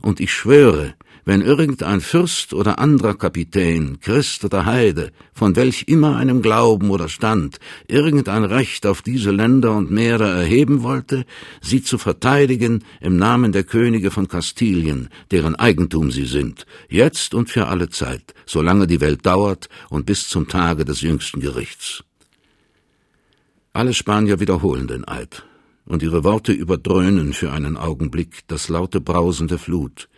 und 0.00 0.20
ich 0.20 0.32
schwöre, 0.32 0.94
wenn 1.28 1.42
irgendein 1.42 2.00
Fürst 2.00 2.54
oder 2.54 2.78
anderer 2.78 3.14
Kapitän, 3.14 4.00
Christ 4.00 4.46
oder 4.46 4.64
Heide, 4.64 5.12
von 5.34 5.56
welch 5.56 5.84
immer 5.86 6.16
einem 6.16 6.40
Glauben 6.40 6.88
oder 6.88 7.10
Stand, 7.10 7.60
irgendein 7.86 8.44
Recht 8.44 8.86
auf 8.86 9.02
diese 9.02 9.30
Länder 9.30 9.76
und 9.76 9.90
Meere 9.90 10.26
erheben 10.26 10.82
wollte, 10.82 11.26
sie 11.60 11.82
zu 11.82 11.98
verteidigen 11.98 12.82
im 13.02 13.18
Namen 13.18 13.52
der 13.52 13.64
Könige 13.64 14.10
von 14.10 14.26
Kastilien, 14.26 15.10
deren 15.30 15.54
Eigentum 15.54 16.10
sie 16.10 16.24
sind, 16.24 16.64
jetzt 16.88 17.34
und 17.34 17.50
für 17.50 17.66
alle 17.66 17.90
Zeit, 17.90 18.32
solange 18.46 18.86
die 18.86 19.02
Welt 19.02 19.26
dauert 19.26 19.68
und 19.90 20.06
bis 20.06 20.30
zum 20.30 20.48
Tage 20.48 20.86
des 20.86 21.02
jüngsten 21.02 21.40
Gerichts. 21.40 22.04
Alle 23.74 23.92
Spanier 23.92 24.40
wiederholen 24.40 24.86
den 24.86 25.06
Eid, 25.06 25.44
und 25.84 26.02
ihre 26.02 26.24
Worte 26.24 26.52
überdröhnen 26.52 27.34
für 27.34 27.52
einen 27.52 27.76
Augenblick 27.76 28.44
das 28.46 28.70
laute 28.70 29.02
Brausen 29.02 29.46
der 29.46 29.58
Flut, 29.58 30.08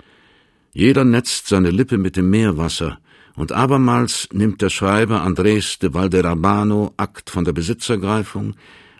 jeder 0.73 1.05
netzt 1.05 1.49
seine 1.49 1.71
Lippe 1.71 1.99
mit 1.99 2.17
dem 2.17 2.31
Meerwasser, 2.31 2.99
und 3.37 3.53
abermals 3.53 4.29
nimmt 4.33 4.61
der 4.61 4.71
Schreiber 4.71 5.23
Andres 5.23 5.79
de 5.79 5.95
Valderabano 5.95 6.93
Akt 6.97 7.31
von 7.31 7.45
der 7.45 7.53
Besitzergreifung 7.53 8.55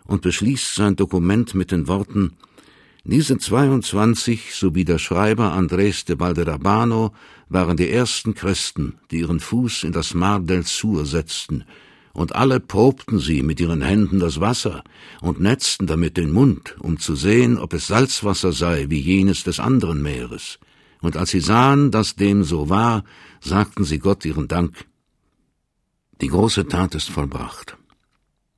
und 0.05 0.21
beschließt 0.21 0.75
sein 0.75 0.95
Dokument 0.95 1.53
mit 1.53 1.71
den 1.71 1.87
Worten 1.87 2.33
Diese 3.03 3.37
22 3.37 4.55
sowie 4.55 4.85
der 4.85 4.97
Schreiber 4.97 5.53
Andres 5.53 6.05
de 6.05 6.19
Valderabano 6.19 7.13
waren 7.49 7.77
die 7.77 7.89
ersten 7.89 8.33
Christen, 8.33 8.95
die 9.11 9.19
ihren 9.19 9.39
Fuß 9.39 9.83
in 9.83 9.91
das 9.91 10.13
Mar 10.13 10.39
del 10.39 10.63
Sur 10.63 11.05
setzten, 11.05 11.63
und 12.13 12.35
alle 12.35 12.59
probten 12.59 13.19
sie 13.19 13.43
mit 13.43 13.59
ihren 13.59 13.81
Händen 13.81 14.19
das 14.19 14.41
Wasser 14.41 14.83
und 15.21 15.39
netzten 15.39 15.87
damit 15.87 16.17
den 16.17 16.31
Mund, 16.31 16.75
um 16.79 16.99
zu 16.99 17.15
sehen, 17.15 17.57
ob 17.57 17.73
es 17.73 17.87
Salzwasser 17.87 18.51
sei 18.51 18.87
wie 18.89 18.99
jenes 18.99 19.43
des 19.43 19.59
anderen 19.59 20.01
Meeres 20.01 20.59
und 21.01 21.17
als 21.17 21.31
sie 21.31 21.39
sahen, 21.39 21.91
dass 21.91 22.15
dem 22.15 22.43
so 22.43 22.69
war, 22.69 23.03
sagten 23.41 23.83
sie 23.83 23.99
Gott 23.99 24.23
ihren 24.23 24.47
Dank. 24.47 24.85
Die 26.21 26.27
große 26.27 26.67
Tat 26.67 26.95
ist 26.95 27.09
vollbracht. 27.09 27.77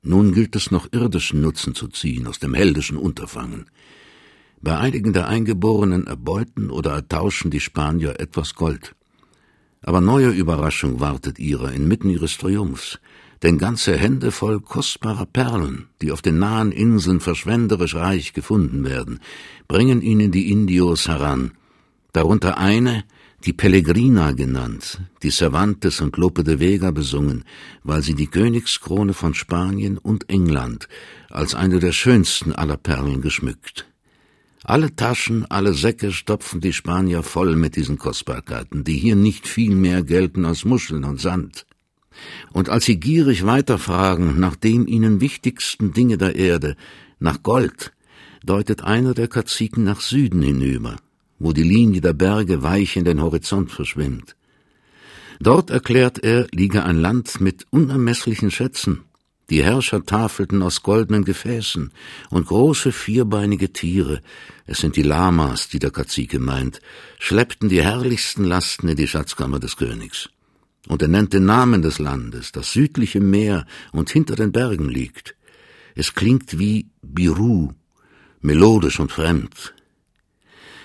Nun 0.02 0.34
gilt 0.34 0.54
es 0.54 0.70
noch 0.70 0.92
irdischen 0.92 1.40
Nutzen 1.40 1.74
zu 1.74 1.88
ziehen 1.88 2.26
aus 2.26 2.38
dem 2.38 2.52
heldischen 2.52 2.98
Unterfangen. 2.98 3.70
Bei 4.60 4.78
einigen 4.78 5.14
der 5.14 5.28
Eingeborenen 5.28 6.06
erbeuten 6.06 6.70
oder 6.70 6.92
ertauschen 6.92 7.50
die 7.50 7.60
Spanier 7.60 8.20
etwas 8.20 8.54
Gold. 8.54 8.94
Aber 9.80 10.02
neue 10.02 10.28
Überraschung 10.30 11.00
wartet 11.00 11.38
ihrer 11.38 11.72
inmitten 11.72 12.10
ihres 12.10 12.36
Triumphs, 12.36 12.98
denn 13.42 13.58
ganze 13.58 13.96
Hände 13.96 14.30
voll 14.30 14.60
kostbarer 14.60 15.26
Perlen, 15.26 15.88
die 16.00 16.12
auf 16.12 16.22
den 16.22 16.38
nahen 16.38 16.72
Inseln 16.72 17.20
verschwenderisch 17.20 17.94
reich 17.94 18.32
gefunden 18.32 18.84
werden, 18.84 19.20
bringen 19.68 20.00
ihnen 20.00 20.32
die 20.32 20.50
Indios 20.50 21.08
heran, 21.08 21.52
darunter 22.14 22.56
eine, 22.56 23.04
die 23.44 23.52
Pellegrina 23.52 24.32
genannt, 24.32 25.00
die 25.22 25.30
Cervantes 25.30 26.00
und 26.00 26.16
Lope 26.16 26.44
de 26.44 26.60
Vega 26.60 26.90
besungen, 26.92 27.44
weil 27.82 28.02
sie 28.02 28.14
die 28.14 28.28
Königskrone 28.28 29.12
von 29.12 29.34
Spanien 29.34 29.98
und 29.98 30.30
England 30.30 30.88
als 31.28 31.54
eine 31.54 31.78
der 31.78 31.92
schönsten 31.92 32.52
aller 32.52 32.78
Perlen 32.78 33.20
geschmückt. 33.20 33.86
Alle 34.62 34.96
Taschen, 34.96 35.44
alle 35.50 35.74
Säcke 35.74 36.10
stopfen 36.10 36.62
die 36.62 36.72
Spanier 36.72 37.22
voll 37.22 37.54
mit 37.54 37.76
diesen 37.76 37.98
Kostbarkeiten, 37.98 38.82
die 38.82 38.96
hier 38.96 39.16
nicht 39.16 39.46
viel 39.46 39.74
mehr 39.74 40.02
gelten 40.02 40.46
als 40.46 40.64
Muscheln 40.64 41.04
und 41.04 41.20
Sand. 41.20 41.66
Und 42.52 42.70
als 42.70 42.86
sie 42.86 42.98
gierig 42.98 43.44
weiterfragen 43.44 44.40
nach 44.40 44.56
dem 44.56 44.86
ihnen 44.86 45.20
wichtigsten 45.20 45.92
Dinge 45.92 46.16
der 46.16 46.36
Erde, 46.36 46.76
nach 47.18 47.42
Gold, 47.42 47.92
deutet 48.42 48.84
einer 48.84 49.12
der 49.12 49.28
Kaziken 49.28 49.84
nach 49.84 50.00
Süden 50.00 50.40
hinüber, 50.40 50.96
wo 51.38 51.52
die 51.52 51.62
Linie 51.62 52.00
der 52.00 52.12
Berge 52.12 52.62
weich 52.62 52.96
in 52.96 53.04
den 53.04 53.20
Horizont 53.20 53.70
verschwimmt. 53.70 54.36
Dort, 55.40 55.70
erklärt 55.70 56.22
er, 56.22 56.46
liege 56.52 56.84
ein 56.84 57.00
Land 57.00 57.40
mit 57.40 57.66
unermesslichen 57.70 58.50
Schätzen. 58.50 59.02
Die 59.50 59.62
Herrscher 59.62 60.04
tafelten 60.04 60.62
aus 60.62 60.82
goldenen 60.82 61.24
Gefäßen 61.24 61.92
und 62.30 62.46
große 62.46 62.92
vierbeinige 62.92 63.72
Tiere, 63.72 64.22
es 64.66 64.78
sind 64.78 64.96
die 64.96 65.02
Lamas, 65.02 65.68
die 65.68 65.78
der 65.78 65.90
Kazike 65.90 66.38
meint, 66.38 66.80
schleppten 67.18 67.68
die 67.68 67.82
herrlichsten 67.82 68.44
Lasten 68.44 68.88
in 68.88 68.96
die 68.96 69.08
Schatzkammer 69.08 69.60
des 69.60 69.76
Königs. 69.76 70.30
Und 70.88 71.02
er 71.02 71.08
nennt 71.08 71.34
den 71.34 71.44
Namen 71.44 71.82
des 71.82 71.98
Landes, 71.98 72.52
das 72.52 72.72
südliche 72.72 73.20
Meer 73.20 73.66
und 73.92 74.10
hinter 74.10 74.36
den 74.36 74.52
Bergen 74.52 74.88
liegt. 74.88 75.34
Es 75.94 76.14
klingt 76.14 76.58
wie 76.58 76.88
Biru, 77.02 77.72
melodisch 78.40 78.98
und 79.00 79.12
fremd, 79.12 79.74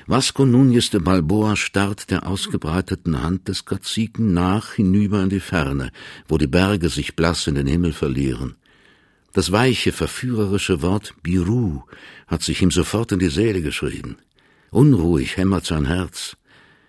Vasco 0.10 0.44
Núñez 0.44 0.90
de 0.90 1.00
Balboa 1.00 1.56
starrt 1.56 2.10
der 2.10 2.26
ausgebreiteten 2.26 3.22
Hand 3.22 3.48
des 3.48 3.66
Kaziken 3.66 4.34
nach 4.34 4.74
hinüber 4.74 5.22
in 5.22 5.30
die 5.30 5.40
Ferne, 5.40 5.92
wo 6.28 6.40
die 6.40 6.48
Berge 6.48 6.90
sich 6.90 7.16
blass 7.16 7.46
in 7.46 7.54
den 7.54 7.68
Himmel 7.68 7.94
verlieren. 7.94 8.56
Das 9.34 9.52
weiche, 9.52 9.92
verführerische 9.92 10.82
Wort 10.82 11.14
Biru 11.22 11.84
hat 12.26 12.42
sich 12.42 12.64
ihm 12.64 12.72
sofort 12.72 13.12
in 13.12 13.20
die 13.20 13.30
Seele 13.30 13.62
geschrieben. 13.62 14.18
Unruhig 14.72 15.38
hämmert 15.38 15.68
sein 15.68 15.86
Herz. 15.86 16.38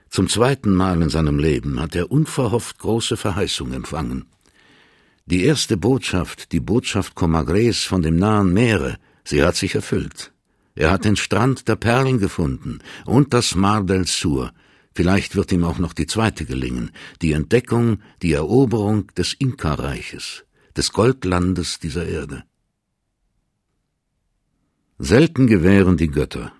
Zum 0.08 0.26
zweiten 0.26 0.74
Mal 0.74 1.02
in 1.02 1.10
seinem 1.10 1.38
Leben 1.38 1.78
hat 1.78 1.94
er 1.94 2.10
unverhofft 2.10 2.78
große 2.78 3.18
Verheißung 3.18 3.74
empfangen. 3.74 4.24
Die 5.26 5.44
erste 5.44 5.76
Botschaft, 5.76 6.52
die 6.52 6.60
Botschaft 6.60 7.14
Comagres 7.16 7.84
von 7.84 8.00
dem 8.00 8.16
nahen 8.16 8.54
Meere, 8.54 8.96
sie 9.24 9.42
hat 9.42 9.56
sich 9.56 9.74
erfüllt. 9.74 10.32
Er 10.74 10.90
hat 10.90 11.04
den 11.04 11.16
Strand 11.16 11.68
der 11.68 11.76
Perlen 11.76 12.18
gefunden 12.18 12.78
und 13.04 13.34
das 13.34 13.54
Mar 13.54 13.84
del 13.84 14.06
Sur. 14.06 14.52
Vielleicht 14.94 15.36
wird 15.36 15.52
ihm 15.52 15.64
auch 15.64 15.78
noch 15.78 15.92
die 15.92 16.06
zweite 16.06 16.44
gelingen, 16.44 16.90
die 17.22 17.32
Entdeckung, 17.32 18.00
die 18.22 18.32
Eroberung 18.32 19.06
des 19.16 19.34
Inka-Reiches, 19.34 20.44
des 20.76 20.92
Goldlandes 20.92 21.78
dieser 21.78 22.06
Erde. 22.06 22.44
Selten 24.98 25.46
gewähren 25.46 25.96
die 25.96 26.08
Götter. 26.08 26.52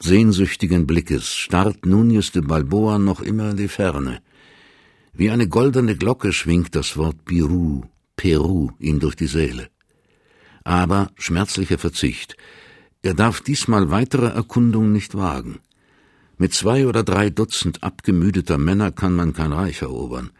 Sehnsüchtigen 0.00 0.86
Blickes 0.86 1.34
starrt 1.34 1.84
Núñez 1.84 2.32
de 2.32 2.42
Balboa 2.42 2.98
noch 2.98 3.20
immer 3.20 3.50
in 3.50 3.56
die 3.56 3.68
Ferne. 3.68 4.22
Wie 5.12 5.30
eine 5.30 5.48
goldene 5.48 5.96
Glocke 5.96 6.32
schwingt 6.32 6.74
das 6.74 6.96
Wort 6.96 7.24
Peru, 7.24 7.82
Peru 8.16 8.70
ihm 8.78 8.98
durch 8.98 9.14
die 9.14 9.26
Seele. 9.26 9.68
Aber 10.64 11.10
schmerzlicher 11.16 11.78
Verzicht, 11.78 12.36
er 13.04 13.12
darf 13.12 13.42
diesmal 13.42 13.90
weitere 13.90 14.28
Erkundung 14.28 14.90
nicht 14.90 15.14
wagen. 15.14 15.58
Mit 16.38 16.54
zwei 16.54 16.86
oder 16.86 17.02
drei 17.02 17.28
Dutzend 17.28 17.82
abgemüdeter 17.82 18.56
Männer 18.56 18.92
kann 18.92 19.14
man 19.14 19.34
kein 19.34 19.52
Reich 19.52 19.82
erobern. 19.82 20.30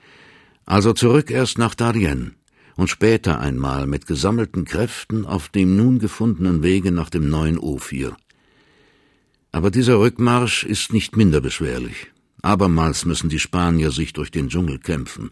Also 0.64 0.94
zurück 0.94 1.30
erst 1.30 1.58
nach 1.58 1.74
Darien 1.74 2.36
und 2.76 2.88
später 2.88 3.38
einmal 3.38 3.86
mit 3.86 4.06
gesammelten 4.06 4.64
Kräften 4.64 5.26
auf 5.26 5.50
dem 5.50 5.76
nun 5.76 5.98
gefundenen 5.98 6.62
Wege 6.62 6.90
nach 6.90 7.10
dem 7.10 7.28
neuen 7.28 7.58
Ophir. 7.58 8.16
Aber 9.52 9.70
dieser 9.70 10.00
Rückmarsch 10.00 10.64
ist 10.64 10.92
nicht 10.92 11.16
minder 11.16 11.42
beschwerlich. 11.42 12.10
Abermals 12.40 13.04
müssen 13.04 13.28
die 13.28 13.38
Spanier 13.38 13.90
sich 13.90 14.14
durch 14.14 14.30
den 14.30 14.48
Dschungel 14.48 14.78
kämpfen, 14.78 15.30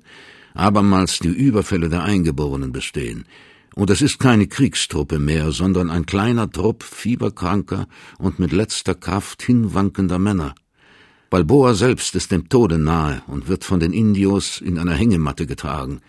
abermals 0.52 1.18
die 1.18 1.28
Überfälle 1.28 1.88
der 1.88 2.02
Eingeborenen 2.02 2.72
bestehen, 2.72 3.24
und 3.74 3.90
es 3.90 4.02
ist 4.02 4.18
keine 4.18 4.46
Kriegstruppe 4.46 5.18
mehr, 5.18 5.52
sondern 5.52 5.90
ein 5.90 6.06
kleiner 6.06 6.50
Trupp 6.50 6.82
fieberkranker 6.82 7.87
und 8.18 8.38
mit 8.38 8.52
letzter 8.52 8.94
Kraft 8.94 9.42
hinwankender 9.42 10.18
Männer. 10.18 10.54
Balboa 11.30 11.74
selbst 11.74 12.14
ist 12.14 12.30
dem 12.30 12.48
Tode 12.50 12.78
nahe 12.78 13.22
und 13.26 13.48
wird 13.48 13.64
von 13.64 13.80
den 13.80 13.92
Indios 13.92 14.61
in 14.61 14.78
einer 14.78 14.94
Hängematte 14.94 15.46
getragen, 15.46 16.00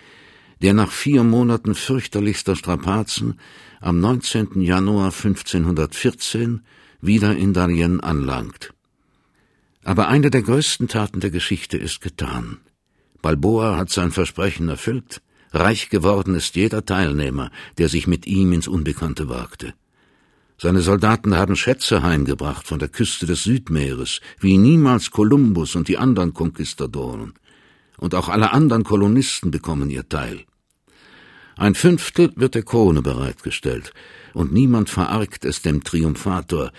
der 0.61 0.73
nach 0.73 0.91
vier 0.91 1.23
Monaten 1.23 1.75
fürchterlichster 1.75 2.55
Strapazen 2.55 3.39
am 3.79 3.99
19. 3.99 4.61
Januar 4.61 5.13
1514 5.13 6.61
wieder 7.01 7.35
in 7.35 7.53
Darien 7.53 8.01
anlangt. 8.01 8.73
Aber 9.83 10.07
eine 10.07 10.29
der 10.29 10.41
größten 10.41 10.87
Taten 10.87 11.19
der 11.19 11.31
Geschichte 11.31 11.77
ist 11.77 12.01
getan. 12.01 12.59
Balboa 13.21 13.77
hat 13.77 13.89
sein 13.89 14.11
Versprechen 14.11 14.69
erfüllt, 14.69 15.21
Reich 15.53 15.89
geworden 15.89 16.33
ist 16.35 16.55
jeder 16.55 16.83
Teilnehmer, 16.83 17.51
der 17.77 17.87
sich 17.87 18.07
mit 18.07 18.25
ihm 18.25 18.53
ins 18.53 18.67
Unbekannte 18.67 19.29
wagte. 19.29 19.73
Seine 20.57 20.81
Soldaten 20.81 21.35
haben 21.35 21.55
Schätze 21.55 22.03
heimgebracht 22.03 22.67
von 22.67 22.79
der 22.79 22.89
Küste 22.89 23.25
des 23.25 23.43
Südmeeres, 23.43 24.19
wie 24.39 24.57
niemals 24.57 25.11
Kolumbus 25.11 25.75
und 25.75 25.87
die 25.87 25.97
anderen 25.97 26.33
Konquistadoren. 26.33 27.33
Und 27.97 28.15
auch 28.15 28.29
alle 28.29 28.51
anderen 28.51 28.83
Kolonisten 28.83 29.51
bekommen 29.51 29.89
ihr 29.89 30.07
Teil. 30.09 30.45
Ein 31.55 31.75
Fünftel 31.75 32.31
wird 32.35 32.55
der 32.55 32.63
Krone 32.63 33.01
bereitgestellt, 33.01 33.93
und 34.33 34.51
niemand 34.51 34.89
verargt 34.89 35.45
es 35.45 35.61
dem 35.61 35.83
Triumphator, 35.83 36.71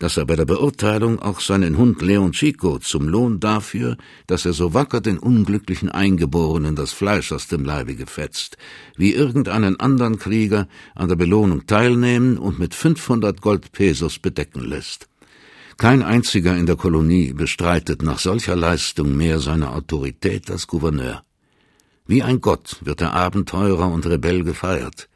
dass 0.00 0.16
er 0.16 0.24
bei 0.24 0.34
der 0.34 0.46
Beurteilung 0.46 1.20
auch 1.20 1.40
seinen 1.40 1.76
Hund 1.76 2.00
Leon 2.00 2.32
Chico 2.32 2.78
zum 2.78 3.06
Lohn 3.06 3.38
dafür, 3.38 3.98
dass 4.26 4.46
er 4.46 4.54
so 4.54 4.72
wacker 4.72 5.02
den 5.02 5.18
unglücklichen 5.18 5.90
Eingeborenen 5.90 6.74
das 6.74 6.92
Fleisch 6.92 7.32
aus 7.32 7.48
dem 7.48 7.66
Leibe 7.66 7.94
gefetzt, 7.94 8.56
wie 8.96 9.12
irgendeinen 9.12 9.78
anderen 9.78 10.18
Krieger 10.18 10.68
an 10.94 11.10
der 11.10 11.16
Belohnung 11.16 11.66
teilnehmen 11.66 12.38
und 12.38 12.58
mit 12.58 12.74
500 12.74 13.42
Goldpesos 13.42 14.18
bedecken 14.18 14.64
lässt. 14.64 15.06
Kein 15.76 16.02
einziger 16.02 16.56
in 16.56 16.64
der 16.64 16.76
Kolonie 16.76 17.34
bestreitet 17.34 18.02
nach 18.02 18.18
solcher 18.18 18.56
Leistung 18.56 19.14
mehr 19.14 19.38
seine 19.38 19.70
Autorität 19.70 20.50
als 20.50 20.66
Gouverneur. 20.66 21.22
Wie 22.06 22.22
ein 22.22 22.40
Gott 22.40 22.78
wird 22.80 23.00
der 23.00 23.12
Abenteurer 23.12 23.92
und 23.92 24.06
Rebell 24.06 24.44
gefeiert, 24.44 25.10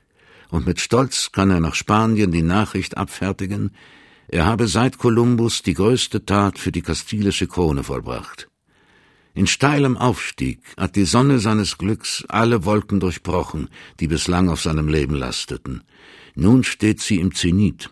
und 0.51 0.67
mit 0.67 0.79
Stolz 0.79 1.33
kann 1.33 1.51
er 1.51 1.61
nach 1.61 1.75
Spanien 1.75 2.33
die 2.33 2.43
Nachricht 2.43 2.99
abfertigen, 2.99 3.71
er 4.35 4.47
habe 4.47 4.67
seit 4.67 4.99
Kolumbus 4.99 5.63
die 5.63 5.75
größte 5.75 6.27
Tat 6.27 6.59
für 6.59 6.73
die 6.73 6.83
kastilische 6.83 7.47
Krone 7.47 7.85
vollbracht. 7.85 8.49
In 9.33 9.47
steilem 9.47 9.97
Aufstieg 9.97 10.61
hat 10.77 10.97
die 10.97 11.05
Sonne 11.05 11.39
seines 11.39 11.79
Glücks 11.79 12.25
alle 12.27 12.65
Wolken 12.65 12.99
durchbrochen, 12.99 13.69
die 14.01 14.09
bislang 14.09 14.49
auf 14.49 14.61
seinem 14.61 14.89
Leben 14.89 15.15
lasteten. 15.15 15.85
Nun 16.35 16.65
steht 16.65 17.01
sie 17.01 17.21
im 17.21 17.33
Zenit. 17.33 17.91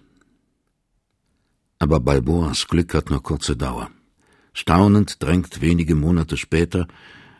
Aber 1.78 2.00
Balboas 2.00 2.66
Glück 2.66 2.92
hat 2.94 3.10
nur 3.10 3.22
kurze 3.22 3.56
Dauer. 3.56 3.92
Staunend 4.52 5.22
drängt 5.22 5.60
wenige 5.60 5.94
Monate 5.94 6.36
später 6.36 6.88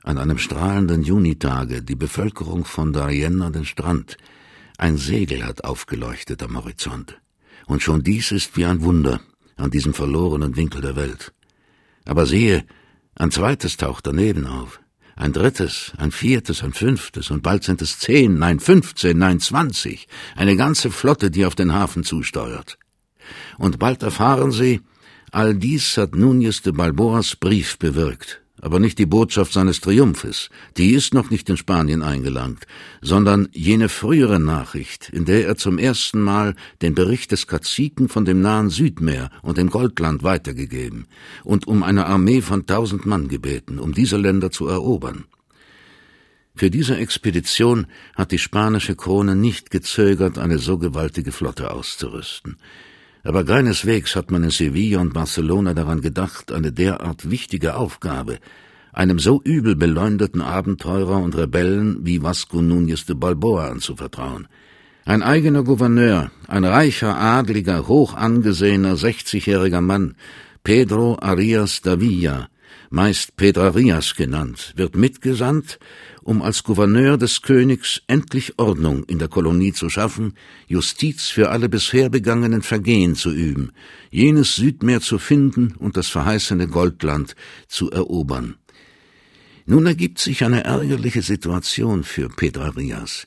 an 0.04 0.16
einem 0.16 0.38
strahlenden 0.38 1.02
Junitage 1.02 1.82
die 1.82 1.96
Bevölkerung 1.96 2.64
von 2.64 2.92
Darien 2.92 3.42
an 3.42 3.52
den 3.52 3.64
Strand. 3.64 4.16
Ein 4.78 4.96
Segel 4.96 5.44
hat 5.44 5.64
aufgeleuchtet 5.64 6.40
am 6.44 6.56
Horizont. 6.56 7.21
Und 7.66 7.83
schon 7.83 8.03
dies 8.03 8.33
ist 8.33 8.57
wie 8.57 8.64
ein 8.64 8.83
Wunder 8.83 9.20
an 9.57 9.70
diesem 9.70 9.94
verlorenen 9.94 10.57
Winkel 10.57 10.81
der 10.81 10.96
Welt. 10.96 11.33
Aber 12.05 12.27
siehe, 12.27 12.64
ein 13.14 13.31
zweites 13.31 13.77
taucht 13.77 14.07
daneben 14.07 14.46
auf, 14.46 14.81
ein 15.14 15.33
drittes, 15.33 15.92
ein 15.98 16.11
viertes, 16.11 16.62
ein 16.62 16.72
fünftes, 16.72 17.31
und 17.31 17.42
bald 17.42 17.64
sind 17.64 17.81
es 17.83 17.98
zehn, 17.98 18.38
nein 18.38 18.59
fünfzehn, 18.59 19.16
nein 19.16 19.40
zwanzig, 19.40 20.09
eine 20.35 20.57
ganze 20.57 20.90
Flotte, 20.90 21.31
die 21.31 21.46
auf 21.46 21.55
den 21.55 21.72
Hafen 21.72 22.03
zusteuert. 22.03 22.79
Und 23.59 23.79
bald 23.79 24.03
erfahren 24.03 24.51
sie, 24.51 24.81
all 25.31 25.55
dies 25.55 25.96
hat 25.96 26.12
Núñez 26.12 26.62
de 26.62 26.72
Balboas 26.72 27.37
Brief 27.37 27.79
bewirkt, 27.79 28.41
aber 28.62 28.79
nicht 28.79 28.98
die 28.98 29.07
Botschaft 29.07 29.53
seines 29.53 29.81
Triumphes, 29.81 30.48
die 30.79 30.92
ist 30.92 31.12
noch 31.12 31.31
nicht 31.31 31.51
in 31.51 31.57
Spanien 31.59 32.03
eingelangt, 32.03 32.64
sondern 33.03 33.48
jene 33.53 33.90
frühere 33.90 34.38
Nachricht, 34.40 35.11
in 35.11 35.25
der 35.25 35.46
er 35.46 35.57
zum 35.57 35.79
ersten 35.79 36.22
Mal 36.22 36.55
den 36.81 36.94
Bericht 36.94 37.33
des 37.33 37.46
Kaziken 37.48 38.09
von 38.09 38.25
dem 38.25 38.40
nahen 38.40 38.70
Südmeer 38.70 39.31
und 39.42 39.59
dem 39.59 39.68
Goldland 39.68 40.22
weitergegeben 40.22 41.07
und 41.42 41.66
um 41.66 41.83
eine 41.83 42.07
Armee 42.07 42.40
von 42.40 42.64
tausend 42.64 43.05
Mann 43.05 43.27
gebeten, 43.29 43.81
um 43.81 43.92
diese 43.92 44.16
Länder 44.16 44.53
zu 44.53 44.68
erobern. 44.68 45.25
Für 46.55 46.70
diese 46.70 46.96
Expedition 46.96 47.87
hat 48.14 48.31
die 48.31 48.38
spanische 48.38 48.94
Krone 48.94 49.35
nicht 49.35 49.70
gezögert, 49.70 50.38
eine 50.38 50.59
so 50.59 50.79
gewaltige 50.79 51.33
Flotte 51.33 51.72
auszurüsten. 51.72 52.59
Aber 53.24 53.44
keineswegs 53.44 54.16
hat 54.16 54.30
man 54.30 54.44
in 54.44 54.50
Sevilla 54.50 55.00
und 55.00 55.14
Barcelona 55.14 55.74
daran 55.74 56.00
gedacht, 56.00 56.52
eine 56.52 56.72
derart 56.72 57.30
wichtige 57.30 57.76
Aufgabe 57.76 58.38
einem 58.92 59.18
so 59.18 59.40
übel 59.42 59.74
beleumdeten 59.74 60.42
Abenteurer 60.42 61.16
und 61.16 61.37
Rebellen 61.37 62.04
wie 62.04 62.22
Vasco 62.22 62.58
Núñez 62.58 63.06
de 63.06 63.16
Balboa 63.16 63.68
anzuvertrauen. 63.68 64.48
Ein 65.04 65.22
eigener 65.22 65.64
Gouverneur, 65.64 66.30
ein 66.46 66.64
reicher, 66.64 67.16
adliger, 67.16 67.88
hoch 67.88 68.14
angesehener, 68.14 68.96
sechzigjähriger 68.96 69.80
Mann, 69.80 70.14
Pedro 70.62 71.18
Arias 71.20 71.80
Davilla, 71.80 72.48
meist 72.92 73.37
Pedrarias 73.37 74.14
genannt, 74.14 74.74
wird 74.76 74.94
mitgesandt, 74.94 75.78
um 76.22 76.42
als 76.42 76.62
Gouverneur 76.62 77.16
des 77.16 77.40
Königs 77.40 78.02
endlich 78.07 78.59
Ordnung 78.59 79.05
in 79.05 79.18
der 79.18 79.28
Kolonie 79.28 79.72
zu 79.72 79.88
schaffen, 79.88 80.35
Justiz 80.68 81.28
für 81.28 81.48
alle 81.48 81.70
bisher 81.70 82.11
begangenen 82.11 82.61
Vergehen 82.61 83.14
zu 83.14 83.31
üben, 83.31 83.72
jenes 84.11 84.57
Südmeer 84.57 85.00
zu 85.00 85.18
finden 85.18 85.74
und 85.78 85.96
das 85.96 86.09
verheißene 86.09 86.68
Goldland 86.68 87.35
zu 87.66 87.90
erobern. 87.90 88.57
Nun 89.64 89.87
ergibt 89.87 90.18
sich 90.18 90.44
eine 90.44 90.64
ärgerliche 90.64 91.22
Situation 91.22 92.05
für 92.05 92.28
Pedrarias. 92.28 93.26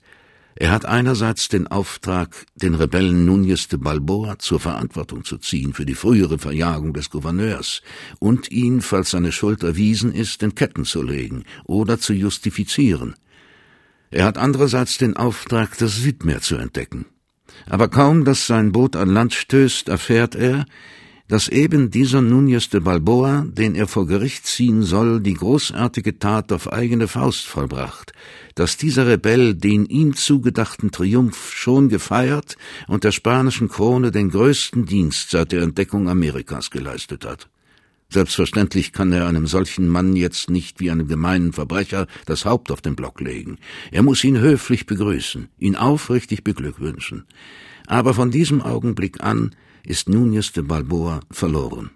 Er 0.58 0.72
hat 0.72 0.86
einerseits 0.86 1.50
den 1.50 1.68
Auftrag, 1.68 2.46
den 2.56 2.76
Rebellen 2.76 3.28
Núñez 3.28 3.68
de 3.68 3.78
Balboa 3.78 4.39
zur 4.39 4.62
Verantwortung 4.62 5.26
zu 5.26 5.38
ziehen 5.38 5.74
für 5.74 5.86
die 5.86 5.96
frühere 5.96 6.39
Verjagung 6.39 6.94
des 6.94 7.10
Gouverneurs 7.10 7.82
und 8.20 8.50
ihn, 8.52 8.80
falls 8.80 9.12
seine 9.12 9.34
Schuld 9.34 9.63
erwiesen 9.63 10.13
ist, 10.13 10.41
in 10.44 10.56
Ketten 10.56 10.86
zu 10.86 11.04
legen 11.04 11.44
oder 11.65 12.00
zu 12.00 12.13
justifizieren. 12.13 13.15
Er 14.12 14.24
hat 14.24 14.38
andererseits 14.38 14.98
den 14.98 15.18
Auftrag, 15.18 15.78
das 15.78 15.98
Südmeer 15.98 16.39
zu 16.39 16.56
entdecken. 16.56 17.06
Aber 17.70 17.89
kaum, 17.89 18.24
dass 18.24 18.48
sein 18.48 18.72
Boot 18.72 18.96
an 18.96 19.10
Land 19.10 19.34
stößt, 19.34 19.89
erfährt 19.89 20.36
er, 20.36 20.65
dass 21.27 21.47
eben 21.47 21.89
dieser 21.89 22.19
Núñez 22.19 22.69
de 22.69 22.79
Balboa, 22.79 23.45
den 23.47 23.73
er 23.73 23.88
vor 23.88 24.05
Gericht 24.05 24.45
ziehen 24.45 24.83
soll, 24.83 25.21
die 25.21 25.33
großartige 25.33 26.19
Tat 26.19 26.51
auf 26.51 26.71
eigene 26.71 27.07
Faust 27.07 27.47
vollbracht, 27.47 28.13
dass 28.53 28.77
dieser 28.77 29.07
Rebell 29.07 29.55
den 29.55 29.85
ihm 29.85 30.15
zugedachten 30.15 30.91
Triumph 30.91 31.51
schon 31.51 31.89
gefeiert 31.89 32.57
und 32.88 33.03
der 33.03 33.11
spanischen 33.11 33.69
Krone 33.69 34.11
den 34.11 34.29
größten 34.29 34.85
Dienst 34.85 35.31
seit 35.31 35.51
der 35.51 35.63
Entdeckung 35.63 36.09
Amerikas 36.09 36.69
geleistet 36.69 37.25
hat. 37.25 37.49
Selbstverständlich 38.09 38.93
kann 38.93 39.11
er 39.11 39.27
einem 39.27 39.47
solchen 39.47 39.89
Mann 39.89 40.15
jetzt 40.15 40.51
nicht 40.51 40.79
wie 40.79 40.91
einem 40.91 41.07
gemeinen 41.07 41.53
Verbrecher 41.53 42.05
das 42.27 42.45
Haupt 42.45 42.71
auf 42.71 42.81
den 42.81 42.95
Block 42.95 43.19
legen. 43.19 43.57
Er 43.91 44.03
muss 44.03 44.23
ihn 44.23 44.38
höflich 44.38 44.85
begrüßen, 44.85 45.49
ihn 45.57 45.75
aufrichtig 45.75 46.43
beglückwünschen. 46.43 47.25
Aber 47.88 48.13
von 48.13 48.29
diesem 48.29 48.61
Augenblick 48.61 49.23
an 49.23 49.55
ist 49.86 50.10
Núñez 50.10 50.54
de 50.54 50.63
Balboa 50.63 51.19
verloren. 51.32 51.91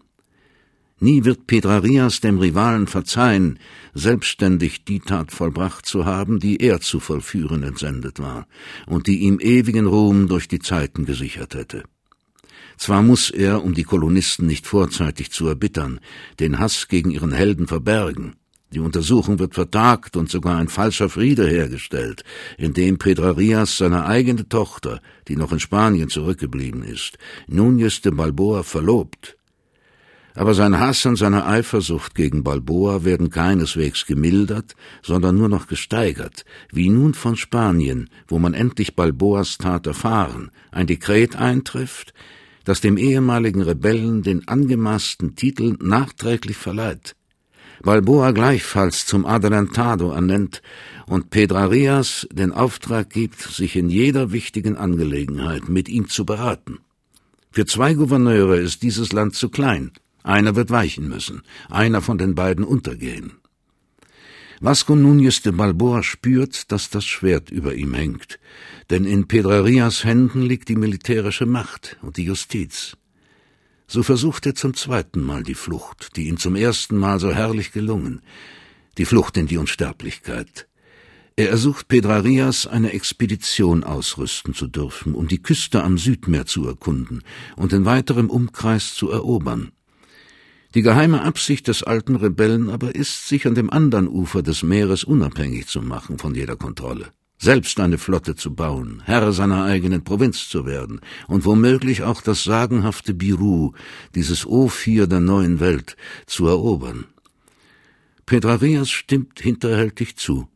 Nie 1.02 1.24
wird 1.24 1.48
Pedrarias 1.48 2.20
dem 2.20 2.40
Rivalen 2.40 2.88
verzeihen, 2.88 3.60
selbstständig 3.94 4.84
die 4.84 5.00
Tat 5.00 5.32
vollbracht 5.32 5.86
zu 5.86 6.06
haben, 6.06 6.40
die 6.40 6.58
er 6.58 6.82
zu 6.82 7.00
vollführen 7.00 7.64
entsendet 7.64 8.20
war 8.20 8.48
und 8.86 9.08
die 9.08 9.20
ihm 9.20 9.40
ewigen 9.40 9.86
Ruhm 9.86 10.28
durch 10.28 10.48
die 10.50 10.60
Zeiten 10.60 11.06
gesichert 11.06 11.56
hätte. 11.56 11.84
Zwar 12.78 13.02
muss 13.02 13.30
er, 13.30 13.64
um 13.64 13.74
die 13.74 13.84
Kolonisten 13.84 14.46
nicht 14.46 14.68
vorzeitig 14.68 15.32
zu 15.32 15.48
erbittern, 15.48 16.00
den 16.40 16.60
Hass 16.60 16.88
gegen 16.88 17.12
ihren 17.12 17.32
Helden 17.32 17.68
verbergen, 17.68 18.36
die 18.72 18.80
Untersuchung 18.80 19.40
wird 19.40 19.56
vertagt 19.56 20.16
und 20.16 20.30
sogar 20.30 20.58
ein 20.58 20.68
falscher 20.68 21.10
Friede 21.10 21.48
hergestellt, 21.48 22.24
indem 22.58 22.98
Pedrarias 22.98 23.78
seine 23.78 24.06
eigene 24.06 24.48
Tochter, 24.48 25.02
die 25.28 25.36
noch 25.36 25.52
in 25.52 25.60
Spanien 25.60 26.10
zurückgeblieben 26.10 26.84
ist, 26.84 27.18
Núñez 27.50 28.02
de 28.02 28.12
Balboa 28.12 28.64
verlobt. 28.64 29.38
Aber 30.36 30.54
sein 30.54 30.80
Hass 30.80 31.06
und 31.06 31.16
seine 31.16 31.46
Eifersucht 31.48 32.14
gegen 32.16 32.44
Balboa 32.44 33.04
werden 33.04 33.30
keineswegs 33.30 34.06
gemildert, 34.06 34.76
sondern 35.02 35.36
nur 35.36 35.50
noch 35.50 35.68
gesteigert, 35.68 36.46
wie 36.72 36.90
nun 36.90 37.14
von 37.14 37.36
Spanien, 37.36 38.10
wo 38.28 38.40
man 38.40 38.54
endlich 38.54 38.96
Balboas 38.96 39.58
Tat 39.58 39.88
erfahren, 39.88 40.52
ein 40.72 40.88
Dekret 40.88 41.36
eintrifft, 41.36 42.14
das 42.64 42.82
dem 42.82 42.98
ehemaligen 42.98 43.64
Rebellen 43.64 44.22
den 44.22 44.48
angemaßten 44.48 45.36
Titel 45.36 45.76
nachträglich 45.82 46.58
verleiht. 46.58 47.16
Balboa 47.84 48.32
gleichfalls 48.32 49.06
zum 49.06 49.26
Adelantado 49.26 50.12
ernennt 50.12 50.62
und 51.06 51.30
Pedrarias 51.30 52.28
den 52.32 52.52
Auftrag 52.52 53.10
gibt, 53.10 53.42
sich 53.42 53.76
in 53.76 53.90
jeder 53.90 54.32
wichtigen 54.32 54.76
Angelegenheit 54.76 55.70
mit 55.70 55.90
ihm 55.90 56.08
zu 56.08 56.26
beraten. 56.26 56.80
Für 57.52 57.66
zwei 57.66 57.94
Gouverneure 57.94 58.58
ist 58.58 58.84
dieses 58.84 59.12
Land 59.12 59.36
zu 59.36 59.50
klein. 59.50 59.92
Einer 60.24 60.56
wird 60.56 60.70
weichen 60.70 61.08
müssen, 61.08 61.42
einer 61.70 62.02
von 62.02 62.18
den 62.18 62.36
beiden 62.36 62.64
untergehen. 62.64 63.34
Vasco 64.62 64.94
Núñez 64.94 65.42
de 65.42 65.54
Balboa 65.54 66.04
spürt, 66.04 66.70
dass 66.72 66.90
das 66.90 67.06
Schwert 67.06 67.50
über 67.50 67.76
ihm 67.76 67.94
hängt, 67.94 68.40
denn 68.90 69.06
in 69.06 69.26
Pedrarias 69.26 70.04
Händen 70.04 70.42
liegt 70.42 70.68
die 70.68 70.76
militärische 70.76 71.46
Macht 71.46 71.98
und 72.02 72.18
die 72.18 72.26
Justiz. 72.26 72.98
So 73.92 74.04
versucht 74.04 74.46
er 74.46 74.54
zum 74.54 74.76
zweiten 74.76 75.20
Mal 75.20 75.42
die 75.42 75.56
Flucht, 75.56 76.16
die 76.16 76.28
ihm 76.28 76.38
zum 76.38 76.56
ersten 76.56 76.96
Mal 76.96 77.20
so 77.20 77.34
herrlich 77.34 77.72
gelungen, 77.72 78.22
die 79.00 79.06
Flucht 79.06 79.36
in 79.36 79.48
die 79.48 79.58
Unsterblichkeit. 79.58 80.68
Er 81.36 81.50
ersucht 81.50 81.88
Pedrarias, 81.88 82.68
eine 82.68 82.94
Expedition 82.94 83.84
ausrüsten 83.84 84.54
zu 84.54 84.68
dürfen, 84.68 85.16
um 85.16 85.28
die 85.28 85.42
Küste 85.42 85.84
am 85.84 85.98
Südmeer 85.98 86.46
zu 86.46 86.68
erkunden 86.68 87.24
und 87.56 87.74
in 87.74 87.86
weiterem 87.86 88.30
Umkreis 88.30 88.94
zu 88.94 89.10
erobern. 89.10 89.72
Die 90.76 90.84
geheime 90.84 91.24
Absicht 91.24 91.68
des 91.68 91.82
alten 91.82 92.16
Rebellen 92.16 92.70
aber 92.70 92.94
ist, 92.94 93.28
sich 93.28 93.48
an 93.48 93.56
dem 93.56 93.72
anderen 93.72 94.08
Ufer 94.08 94.44
des 94.44 94.62
Meeres 94.62 95.04
unabhängig 95.04 95.66
zu 95.66 95.82
machen 95.82 96.20
von 96.20 96.36
jeder 96.36 96.58
Kontrolle 96.58 97.12
selbst 97.40 97.80
eine 97.80 97.98
Flotte 97.98 98.36
zu 98.36 98.54
bauen, 98.54 99.02
Herr 99.06 99.32
seiner 99.32 99.64
eigenen 99.64 100.04
Provinz 100.04 100.50
zu 100.50 100.66
werden 100.66 101.00
und 101.28 101.46
womöglich 101.46 102.04
auch 102.04 102.22
das 102.22 102.44
sagenhafte 102.44 103.14
Biru, 103.14 103.72
dieses 104.14 104.46
Ophir 104.46 105.08
der 105.08 105.22
neuen 105.22 105.60
Welt, 105.60 105.96
zu 106.28 106.48
erobern. 106.48 107.06
Pedrarias 108.26 108.92
stimmt 108.92 109.40
hinterhältig 109.40 110.18
zu. 110.18 110.48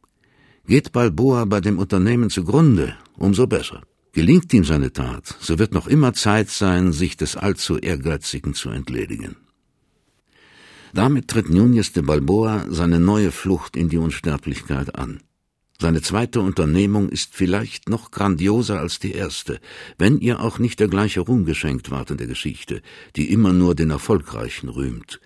Geht 0.68 0.92
Balboa 0.92 1.46
bei 1.46 1.62
dem 1.62 1.80
Unternehmen 1.80 2.30
zugrunde, 2.30 2.96
umso 3.18 3.48
besser. 3.48 3.82
Gelingt 4.12 4.54
ihm 4.54 4.64
seine 4.64 4.94
Tat, 4.94 5.36
so 5.40 5.58
wird 5.58 5.74
noch 5.74 5.88
immer 5.88 6.14
Zeit 6.14 6.50
sein, 6.50 6.92
sich 6.92 7.18
des 7.18 7.36
allzu 7.36 7.80
Ehrgeizigen 7.80 8.54
zu 8.54 8.70
entledigen. 8.70 9.38
Damit 10.94 11.30
tritt 11.30 11.48
Núñez 11.48 11.92
de 11.94 12.04
Balboa 12.04 12.66
seine 12.70 13.00
neue 13.00 13.32
Flucht 13.32 13.76
in 13.76 13.90
die 13.90 13.98
Unsterblichkeit 13.98 14.94
an. 14.96 15.22
Seine 15.80 16.02
zweite 16.02 16.40
Unternehmung 16.40 17.10
ist 17.10 17.36
vielleicht 17.36 17.90
noch 17.90 18.12
grandioser 18.12 18.80
als 18.80 19.00
die 19.00 19.14
erste, 19.14 19.60
wenn 19.98 20.20
ihr 20.20 20.40
auch 20.40 20.60
nicht 20.60 20.80
der 20.80 20.88
gleiche 20.88 21.22
Ruhm 21.22 21.46
geschenkt 21.46 21.92
ward 21.92 22.12
in 22.12 22.18
der 22.18 22.28
Geschichte, 22.28 22.82
die 23.16 23.32
immer 23.32 23.54
nur 23.54 23.76
den 23.76 23.90
Erfolgreichen 23.90 24.70
rühmt. 24.70 25.20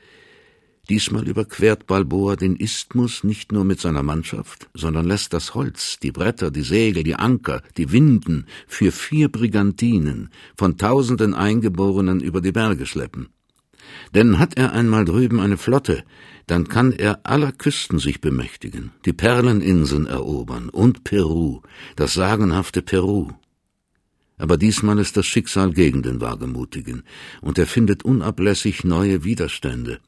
Diesmal 0.90 1.28
überquert 1.28 1.86
Balboa 1.86 2.38
den 2.38 2.56
Isthmus 2.56 3.26
nicht 3.26 3.52
nur 3.52 3.66
mit 3.66 3.82
seiner 3.82 4.04
Mannschaft, 4.04 4.70
sondern 4.74 5.06
lässt 5.06 5.34
das 5.34 5.54
Holz, 5.54 6.00
die 6.02 6.14
Bretter, 6.14 6.50
die 6.50 6.62
Segel, 6.62 7.04
die 7.04 7.16
Anker, 7.16 7.62
die 7.76 7.92
Winden 7.92 8.46
für 8.68 8.94
vier 8.94 9.30
Brigantinen 9.30 10.30
von 10.56 10.78
tausenden 10.78 11.34
Eingeborenen 11.34 12.22
über 12.22 12.40
die 12.40 12.54
Berge 12.54 12.86
schleppen. 12.86 13.28
Denn 14.14 14.40
hat 14.40 14.58
er 14.58 14.74
einmal 14.74 15.06
drüben 15.06 15.40
eine 15.40 15.58
Flotte, 15.58 16.04
dann 16.48 16.68
kann 16.68 16.92
er 16.92 17.20
aller 17.24 17.52
Küsten 17.52 18.00
sich 18.00 18.22
bemächtigen, 18.22 18.92
die 19.06 19.14
Perleninseln 19.14 20.06
erobern 20.06 20.70
und 20.70 21.04
Peru, 21.04 21.62
das 21.96 22.14
sagenhafte 22.14 22.82
Peru. 22.82 23.32
Aber 24.38 24.58
diesmal 24.58 25.00
ist 25.00 25.18
das 25.18 25.26
Schicksal 25.26 25.72
gegen 25.72 26.04
den 26.04 26.22
Wagemutigen, 26.22 27.04
und 27.42 27.58
er 27.58 27.68
findet 27.68 28.04
unablässig 28.04 28.84
neue 28.84 29.24
Widerstände. 29.24 30.00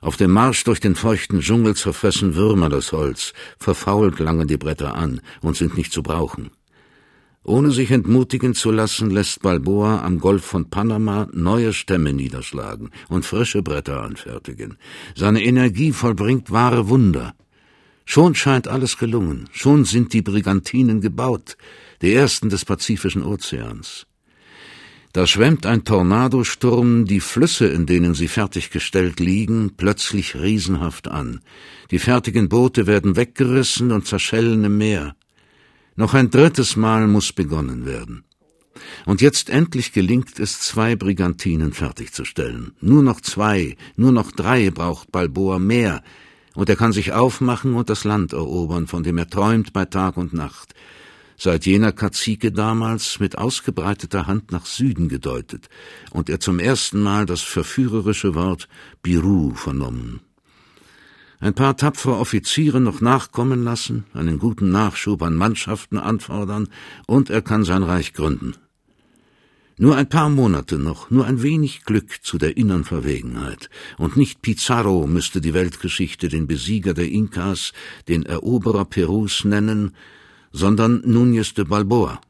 Auf 0.00 0.16
dem 0.16 0.32
Marsch 0.32 0.64
durch 0.64 0.80
den 0.80 0.96
feuchten 0.96 1.40
Dschungel 1.40 1.76
zerfressen 1.76 2.34
Würmer 2.34 2.68
das 2.68 2.90
Holz, 2.90 3.34
verfault 3.58 4.18
langen 4.18 4.48
die 4.48 4.56
Bretter 4.56 4.96
an 4.96 5.20
und 5.42 5.56
sind 5.56 5.76
nicht 5.76 5.92
zu 5.92 6.02
brauchen. 6.02 6.50
Ohne 7.44 7.72
sich 7.72 7.90
entmutigen 7.90 8.54
zu 8.54 8.70
lassen, 8.70 9.10
lässt 9.10 9.42
Balboa 9.42 10.02
am 10.02 10.20
Golf 10.20 10.44
von 10.44 10.70
Panama 10.70 11.26
neue 11.32 11.72
Stämme 11.72 12.12
niederschlagen 12.12 12.90
und 13.08 13.26
frische 13.26 13.62
Bretter 13.62 14.02
anfertigen. 14.02 14.76
Seine 15.16 15.42
Energie 15.42 15.92
vollbringt 15.92 16.52
wahre 16.52 16.88
Wunder. 16.88 17.34
Schon 18.04 18.36
scheint 18.36 18.68
alles 18.68 18.96
gelungen, 18.96 19.48
schon 19.52 19.84
sind 19.84 20.12
die 20.12 20.22
Brigantinen 20.22 21.00
gebaut, 21.00 21.56
die 22.00 22.12
ersten 22.12 22.48
des 22.48 22.64
Pazifischen 22.64 23.24
Ozeans. 23.24 24.06
Da 25.12 25.26
schwemmt 25.26 25.66
ein 25.66 25.84
Tornadosturm 25.84 27.04
die 27.04 27.20
Flüsse, 27.20 27.66
in 27.66 27.86
denen 27.86 28.14
sie 28.14 28.28
fertiggestellt 28.28 29.20
liegen, 29.20 29.72
plötzlich 29.76 30.36
riesenhaft 30.36 31.08
an. 31.08 31.40
Die 31.90 31.98
fertigen 31.98 32.48
Boote 32.48 32.86
werden 32.86 33.14
weggerissen 33.14 33.92
und 33.92 34.06
zerschellen 34.06 34.64
im 34.64 34.78
Meer. 34.78 35.14
Noch 35.94 36.14
ein 36.14 36.30
drittes 36.30 36.76
Mal 36.76 37.06
muss 37.06 37.32
begonnen 37.32 37.84
werden. 37.84 38.24
Und 39.04 39.20
jetzt 39.20 39.50
endlich 39.50 39.92
gelingt 39.92 40.38
es, 40.38 40.60
zwei 40.60 40.96
Brigantinen 40.96 41.72
fertigzustellen. 41.72 42.72
Nur 42.80 43.02
noch 43.02 43.20
zwei, 43.20 43.76
nur 43.96 44.12
noch 44.12 44.32
drei 44.32 44.70
braucht 44.70 45.12
Balboa 45.12 45.58
mehr, 45.58 46.02
und 46.54 46.68
er 46.68 46.76
kann 46.76 46.92
sich 46.92 47.12
aufmachen 47.12 47.74
und 47.74 47.88
das 47.88 48.04
Land 48.04 48.32
erobern, 48.32 48.86
von 48.86 49.02
dem 49.02 49.18
er 49.18 49.28
träumt 49.28 49.72
bei 49.72 49.84
Tag 49.86 50.16
und 50.16 50.32
Nacht, 50.32 50.74
seit 51.36 51.64
jener 51.66 51.92
Kazike 51.92 52.52
damals 52.52 53.20
mit 53.20 53.38
ausgebreiteter 53.38 54.26
Hand 54.26 54.52
nach 54.52 54.66
Süden 54.66 55.08
gedeutet 55.08 55.68
und 56.10 56.28
er 56.28 56.40
zum 56.40 56.58
ersten 56.58 57.02
Mal 57.02 57.26
das 57.26 57.40
verführerische 57.40 58.34
Wort 58.34 58.68
Biru 59.02 59.54
vernommen 59.54 60.20
ein 61.42 61.54
paar 61.54 61.76
tapfere 61.76 62.18
Offiziere 62.18 62.80
noch 62.80 63.00
nachkommen 63.00 63.64
lassen, 63.64 64.04
einen 64.14 64.38
guten 64.38 64.70
Nachschub 64.70 65.22
an 65.22 65.34
Mannschaften 65.34 65.98
anfordern, 65.98 66.68
und 67.08 67.30
er 67.30 67.42
kann 67.42 67.64
sein 67.64 67.82
Reich 67.82 68.12
gründen. 68.14 68.54
Nur 69.76 69.96
ein 69.96 70.08
paar 70.08 70.30
Monate 70.30 70.78
noch, 70.78 71.10
nur 71.10 71.26
ein 71.26 71.42
wenig 71.42 71.84
Glück 71.84 72.22
zu 72.22 72.38
der 72.38 72.56
innern 72.56 72.84
Verwegenheit, 72.84 73.70
und 73.98 74.16
nicht 74.16 74.40
Pizarro 74.40 75.08
müsste 75.08 75.40
die 75.40 75.52
Weltgeschichte 75.52 76.28
den 76.28 76.46
Besieger 76.46 76.94
der 76.94 77.10
Inkas, 77.10 77.72
den 78.06 78.24
Eroberer 78.24 78.84
Perus 78.84 79.44
nennen, 79.44 79.96
sondern 80.52 81.02
Núñez 81.02 81.56
de 81.56 81.64
Balboa. 81.64 82.20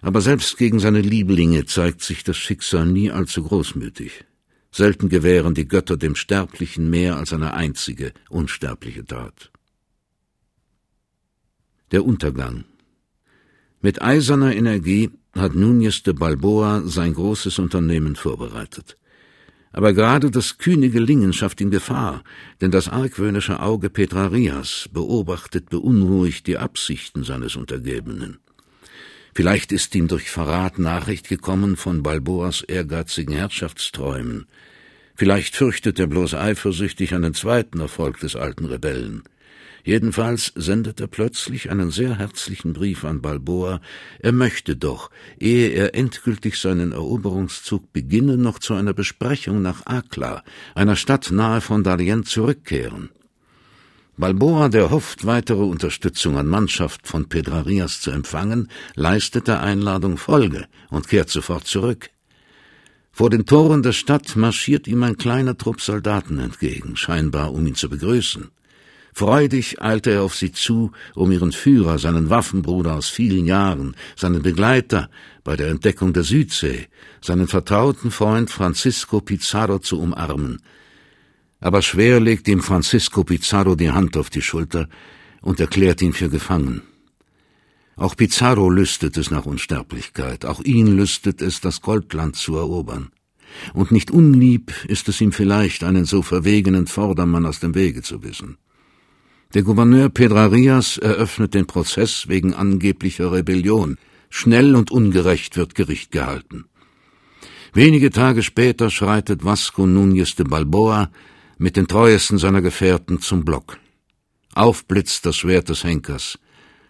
Aber 0.00 0.22
selbst 0.22 0.56
gegen 0.56 0.78
seine 0.78 1.02
Lieblinge 1.02 1.66
zeigt 1.66 2.00
sich 2.00 2.24
das 2.24 2.38
Schicksal 2.38 2.86
nie 2.86 3.10
allzu 3.10 3.42
großmütig. 3.42 4.24
Selten 4.76 5.08
gewähren 5.08 5.54
die 5.54 5.68
Götter 5.68 5.96
dem 5.96 6.16
Sterblichen 6.16 6.90
mehr 6.90 7.16
als 7.16 7.32
eine 7.32 7.54
einzige 7.54 8.12
unsterbliche 8.28 9.06
Tat. 9.06 9.52
Der 11.92 12.04
Untergang. 12.04 12.64
Mit 13.80 14.02
eiserner 14.02 14.52
Energie 14.56 15.12
hat 15.32 15.52
Núñez 15.52 16.02
de 16.02 16.12
Balboa 16.12 16.82
sein 16.86 17.14
großes 17.14 17.60
Unternehmen 17.60 18.16
vorbereitet. 18.16 18.98
Aber 19.70 19.92
gerade 19.92 20.32
das 20.32 20.58
kühne 20.58 20.90
Gelingen 20.90 21.32
schafft 21.32 21.60
ihm 21.60 21.70
Gefahr, 21.70 22.24
denn 22.60 22.72
das 22.72 22.88
argwöhnische 22.88 23.60
Auge 23.60 23.90
Petrarias 23.90 24.88
beobachtet 24.92 25.70
beunruhigt 25.70 26.48
die 26.48 26.58
Absichten 26.58 27.22
seines 27.22 27.54
Untergebenen. 27.54 28.38
Vielleicht 29.34 29.72
ist 29.72 29.94
ihm 29.96 30.06
durch 30.06 30.30
Verrat 30.30 30.78
Nachricht 30.78 31.28
gekommen 31.28 31.76
von 31.76 32.04
Balboas 32.04 32.62
ehrgeizigen 32.62 33.34
Herrschaftsträumen. 33.34 34.46
Vielleicht 35.16 35.56
fürchtet 35.56 35.98
er 35.98 36.06
bloß 36.06 36.34
eifersüchtig 36.34 37.14
einen 37.14 37.34
zweiten 37.34 37.80
Erfolg 37.80 38.20
des 38.20 38.36
alten 38.36 38.64
Rebellen. 38.64 39.24
Jedenfalls 39.82 40.52
sendet 40.54 41.00
er 41.00 41.08
plötzlich 41.08 41.70
einen 41.70 41.90
sehr 41.90 42.16
herzlichen 42.18 42.72
Brief 42.72 43.04
an 43.04 43.20
Balboa, 43.20 43.80
er 44.20 44.32
möchte 44.32 44.76
doch, 44.76 45.10
ehe 45.38 45.68
er 45.68 45.94
endgültig 45.94 46.58
seinen 46.58 46.92
Eroberungszug 46.92 47.92
beginne, 47.92 48.38
noch 48.38 48.60
zu 48.60 48.74
einer 48.74 48.94
Besprechung 48.94 49.60
nach 49.60 49.84
Akla, 49.84 50.42
einer 50.74 50.96
Stadt 50.96 51.30
nahe 51.32 51.60
von 51.60 51.82
Darien, 51.82 52.24
zurückkehren. 52.24 53.10
Balboa, 54.16 54.68
der 54.68 54.90
hofft, 54.90 55.26
weitere 55.26 55.64
Unterstützung 55.64 56.38
an 56.38 56.46
Mannschaft 56.46 57.08
von 57.08 57.28
Pedrarias 57.28 58.00
zu 58.00 58.12
empfangen, 58.12 58.68
leistet 58.94 59.48
der 59.48 59.60
Einladung 59.60 60.18
Folge 60.18 60.66
und 60.90 61.08
kehrt 61.08 61.30
sofort 61.30 61.66
zurück. 61.66 62.10
Vor 63.10 63.30
den 63.30 63.44
Toren 63.44 63.82
der 63.82 63.92
Stadt 63.92 64.36
marschiert 64.36 64.86
ihm 64.86 65.02
ein 65.02 65.16
kleiner 65.16 65.56
Trupp 65.56 65.80
Soldaten 65.80 66.38
entgegen, 66.38 66.96
scheinbar 66.96 67.52
um 67.52 67.66
ihn 67.66 67.74
zu 67.74 67.88
begrüßen. 67.88 68.50
Freudig 69.12 69.80
eilte 69.80 70.10
er 70.10 70.22
auf 70.22 70.34
sie 70.34 70.52
zu, 70.52 70.92
um 71.14 71.30
ihren 71.30 71.52
Führer, 71.52 71.98
seinen 71.98 72.30
Waffenbruder 72.30 72.94
aus 72.94 73.08
vielen 73.08 73.46
Jahren, 73.46 73.96
seinen 74.16 74.42
Begleiter 74.42 75.08
bei 75.44 75.56
der 75.56 75.68
Entdeckung 75.68 76.12
der 76.12 76.24
Südsee, 76.24 76.88
seinen 77.20 77.46
vertrauten 77.46 78.10
Freund 78.10 78.50
Francisco 78.50 79.20
Pizarro 79.20 79.78
zu 79.78 80.00
umarmen, 80.00 80.60
aber 81.64 81.80
schwer 81.80 82.20
legt 82.20 82.46
ihm 82.46 82.60
Francisco 82.60 83.24
Pizarro 83.24 83.74
die 83.74 83.90
Hand 83.90 84.18
auf 84.18 84.28
die 84.28 84.42
Schulter 84.42 84.86
und 85.40 85.60
erklärt 85.60 86.02
ihn 86.02 86.12
für 86.12 86.28
gefangen. 86.28 86.82
Auch 87.96 88.16
Pizarro 88.16 88.68
lüstet 88.68 89.16
es 89.16 89.30
nach 89.30 89.46
Unsterblichkeit, 89.46 90.44
auch 90.44 90.60
ihn 90.60 90.88
lüstet 90.88 91.40
es, 91.40 91.62
das 91.62 91.80
Goldland 91.80 92.36
zu 92.36 92.56
erobern. 92.56 93.12
Und 93.72 93.92
nicht 93.92 94.10
unlieb 94.10 94.74
ist 94.88 95.08
es 95.08 95.22
ihm 95.22 95.32
vielleicht, 95.32 95.84
einen 95.84 96.04
so 96.04 96.20
verwegenen 96.20 96.86
Vordermann 96.86 97.46
aus 97.46 97.60
dem 97.60 97.74
Wege 97.74 98.02
zu 98.02 98.22
wissen. 98.22 98.58
Der 99.54 99.62
Gouverneur 99.62 100.10
Pedrarias 100.10 100.98
eröffnet 100.98 101.54
den 101.54 101.66
Prozess 101.66 102.28
wegen 102.28 102.52
angeblicher 102.52 103.32
Rebellion. 103.32 103.96
Schnell 104.28 104.76
und 104.76 104.90
ungerecht 104.90 105.56
wird 105.56 105.74
Gericht 105.74 106.10
gehalten. 106.10 106.66
Wenige 107.72 108.10
Tage 108.10 108.42
später 108.42 108.90
schreitet 108.90 109.44
Vasco 109.44 109.84
Núñez 109.84 110.36
de 110.36 110.46
Balboa 110.46 111.10
mit 111.58 111.76
den 111.76 111.88
treuesten 111.88 112.38
seiner 112.38 112.62
Gefährten 112.62 113.20
zum 113.20 113.44
Block. 113.44 113.78
Aufblitzt 114.54 115.26
das 115.26 115.36
Schwert 115.36 115.68
des 115.68 115.84
Henkers, 115.84 116.38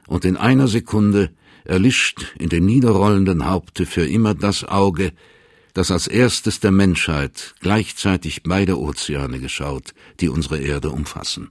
und 0.07 0.24
in 0.24 0.37
einer 0.37 0.68
Sekunde 0.68 1.31
erlischt 1.64 2.35
in 2.38 2.50
dem 2.50 2.66
niederrollenden 2.66 3.46
Haupte 3.46 3.87
für 3.87 4.07
immer 4.07 4.35
das 4.35 4.64
Auge, 4.64 5.12
das 5.72 5.90
als 5.90 6.07
erstes 6.07 6.61
der 6.61 6.72
Menschheit 6.72 7.55
gleichzeitig 7.61 8.42
beide 8.44 8.79
Ozeane 8.79 9.40
geschaut, 9.40 9.94
die 10.20 10.29
unsere 10.29 10.59
Erde 10.59 10.90
umfassen. 10.90 11.50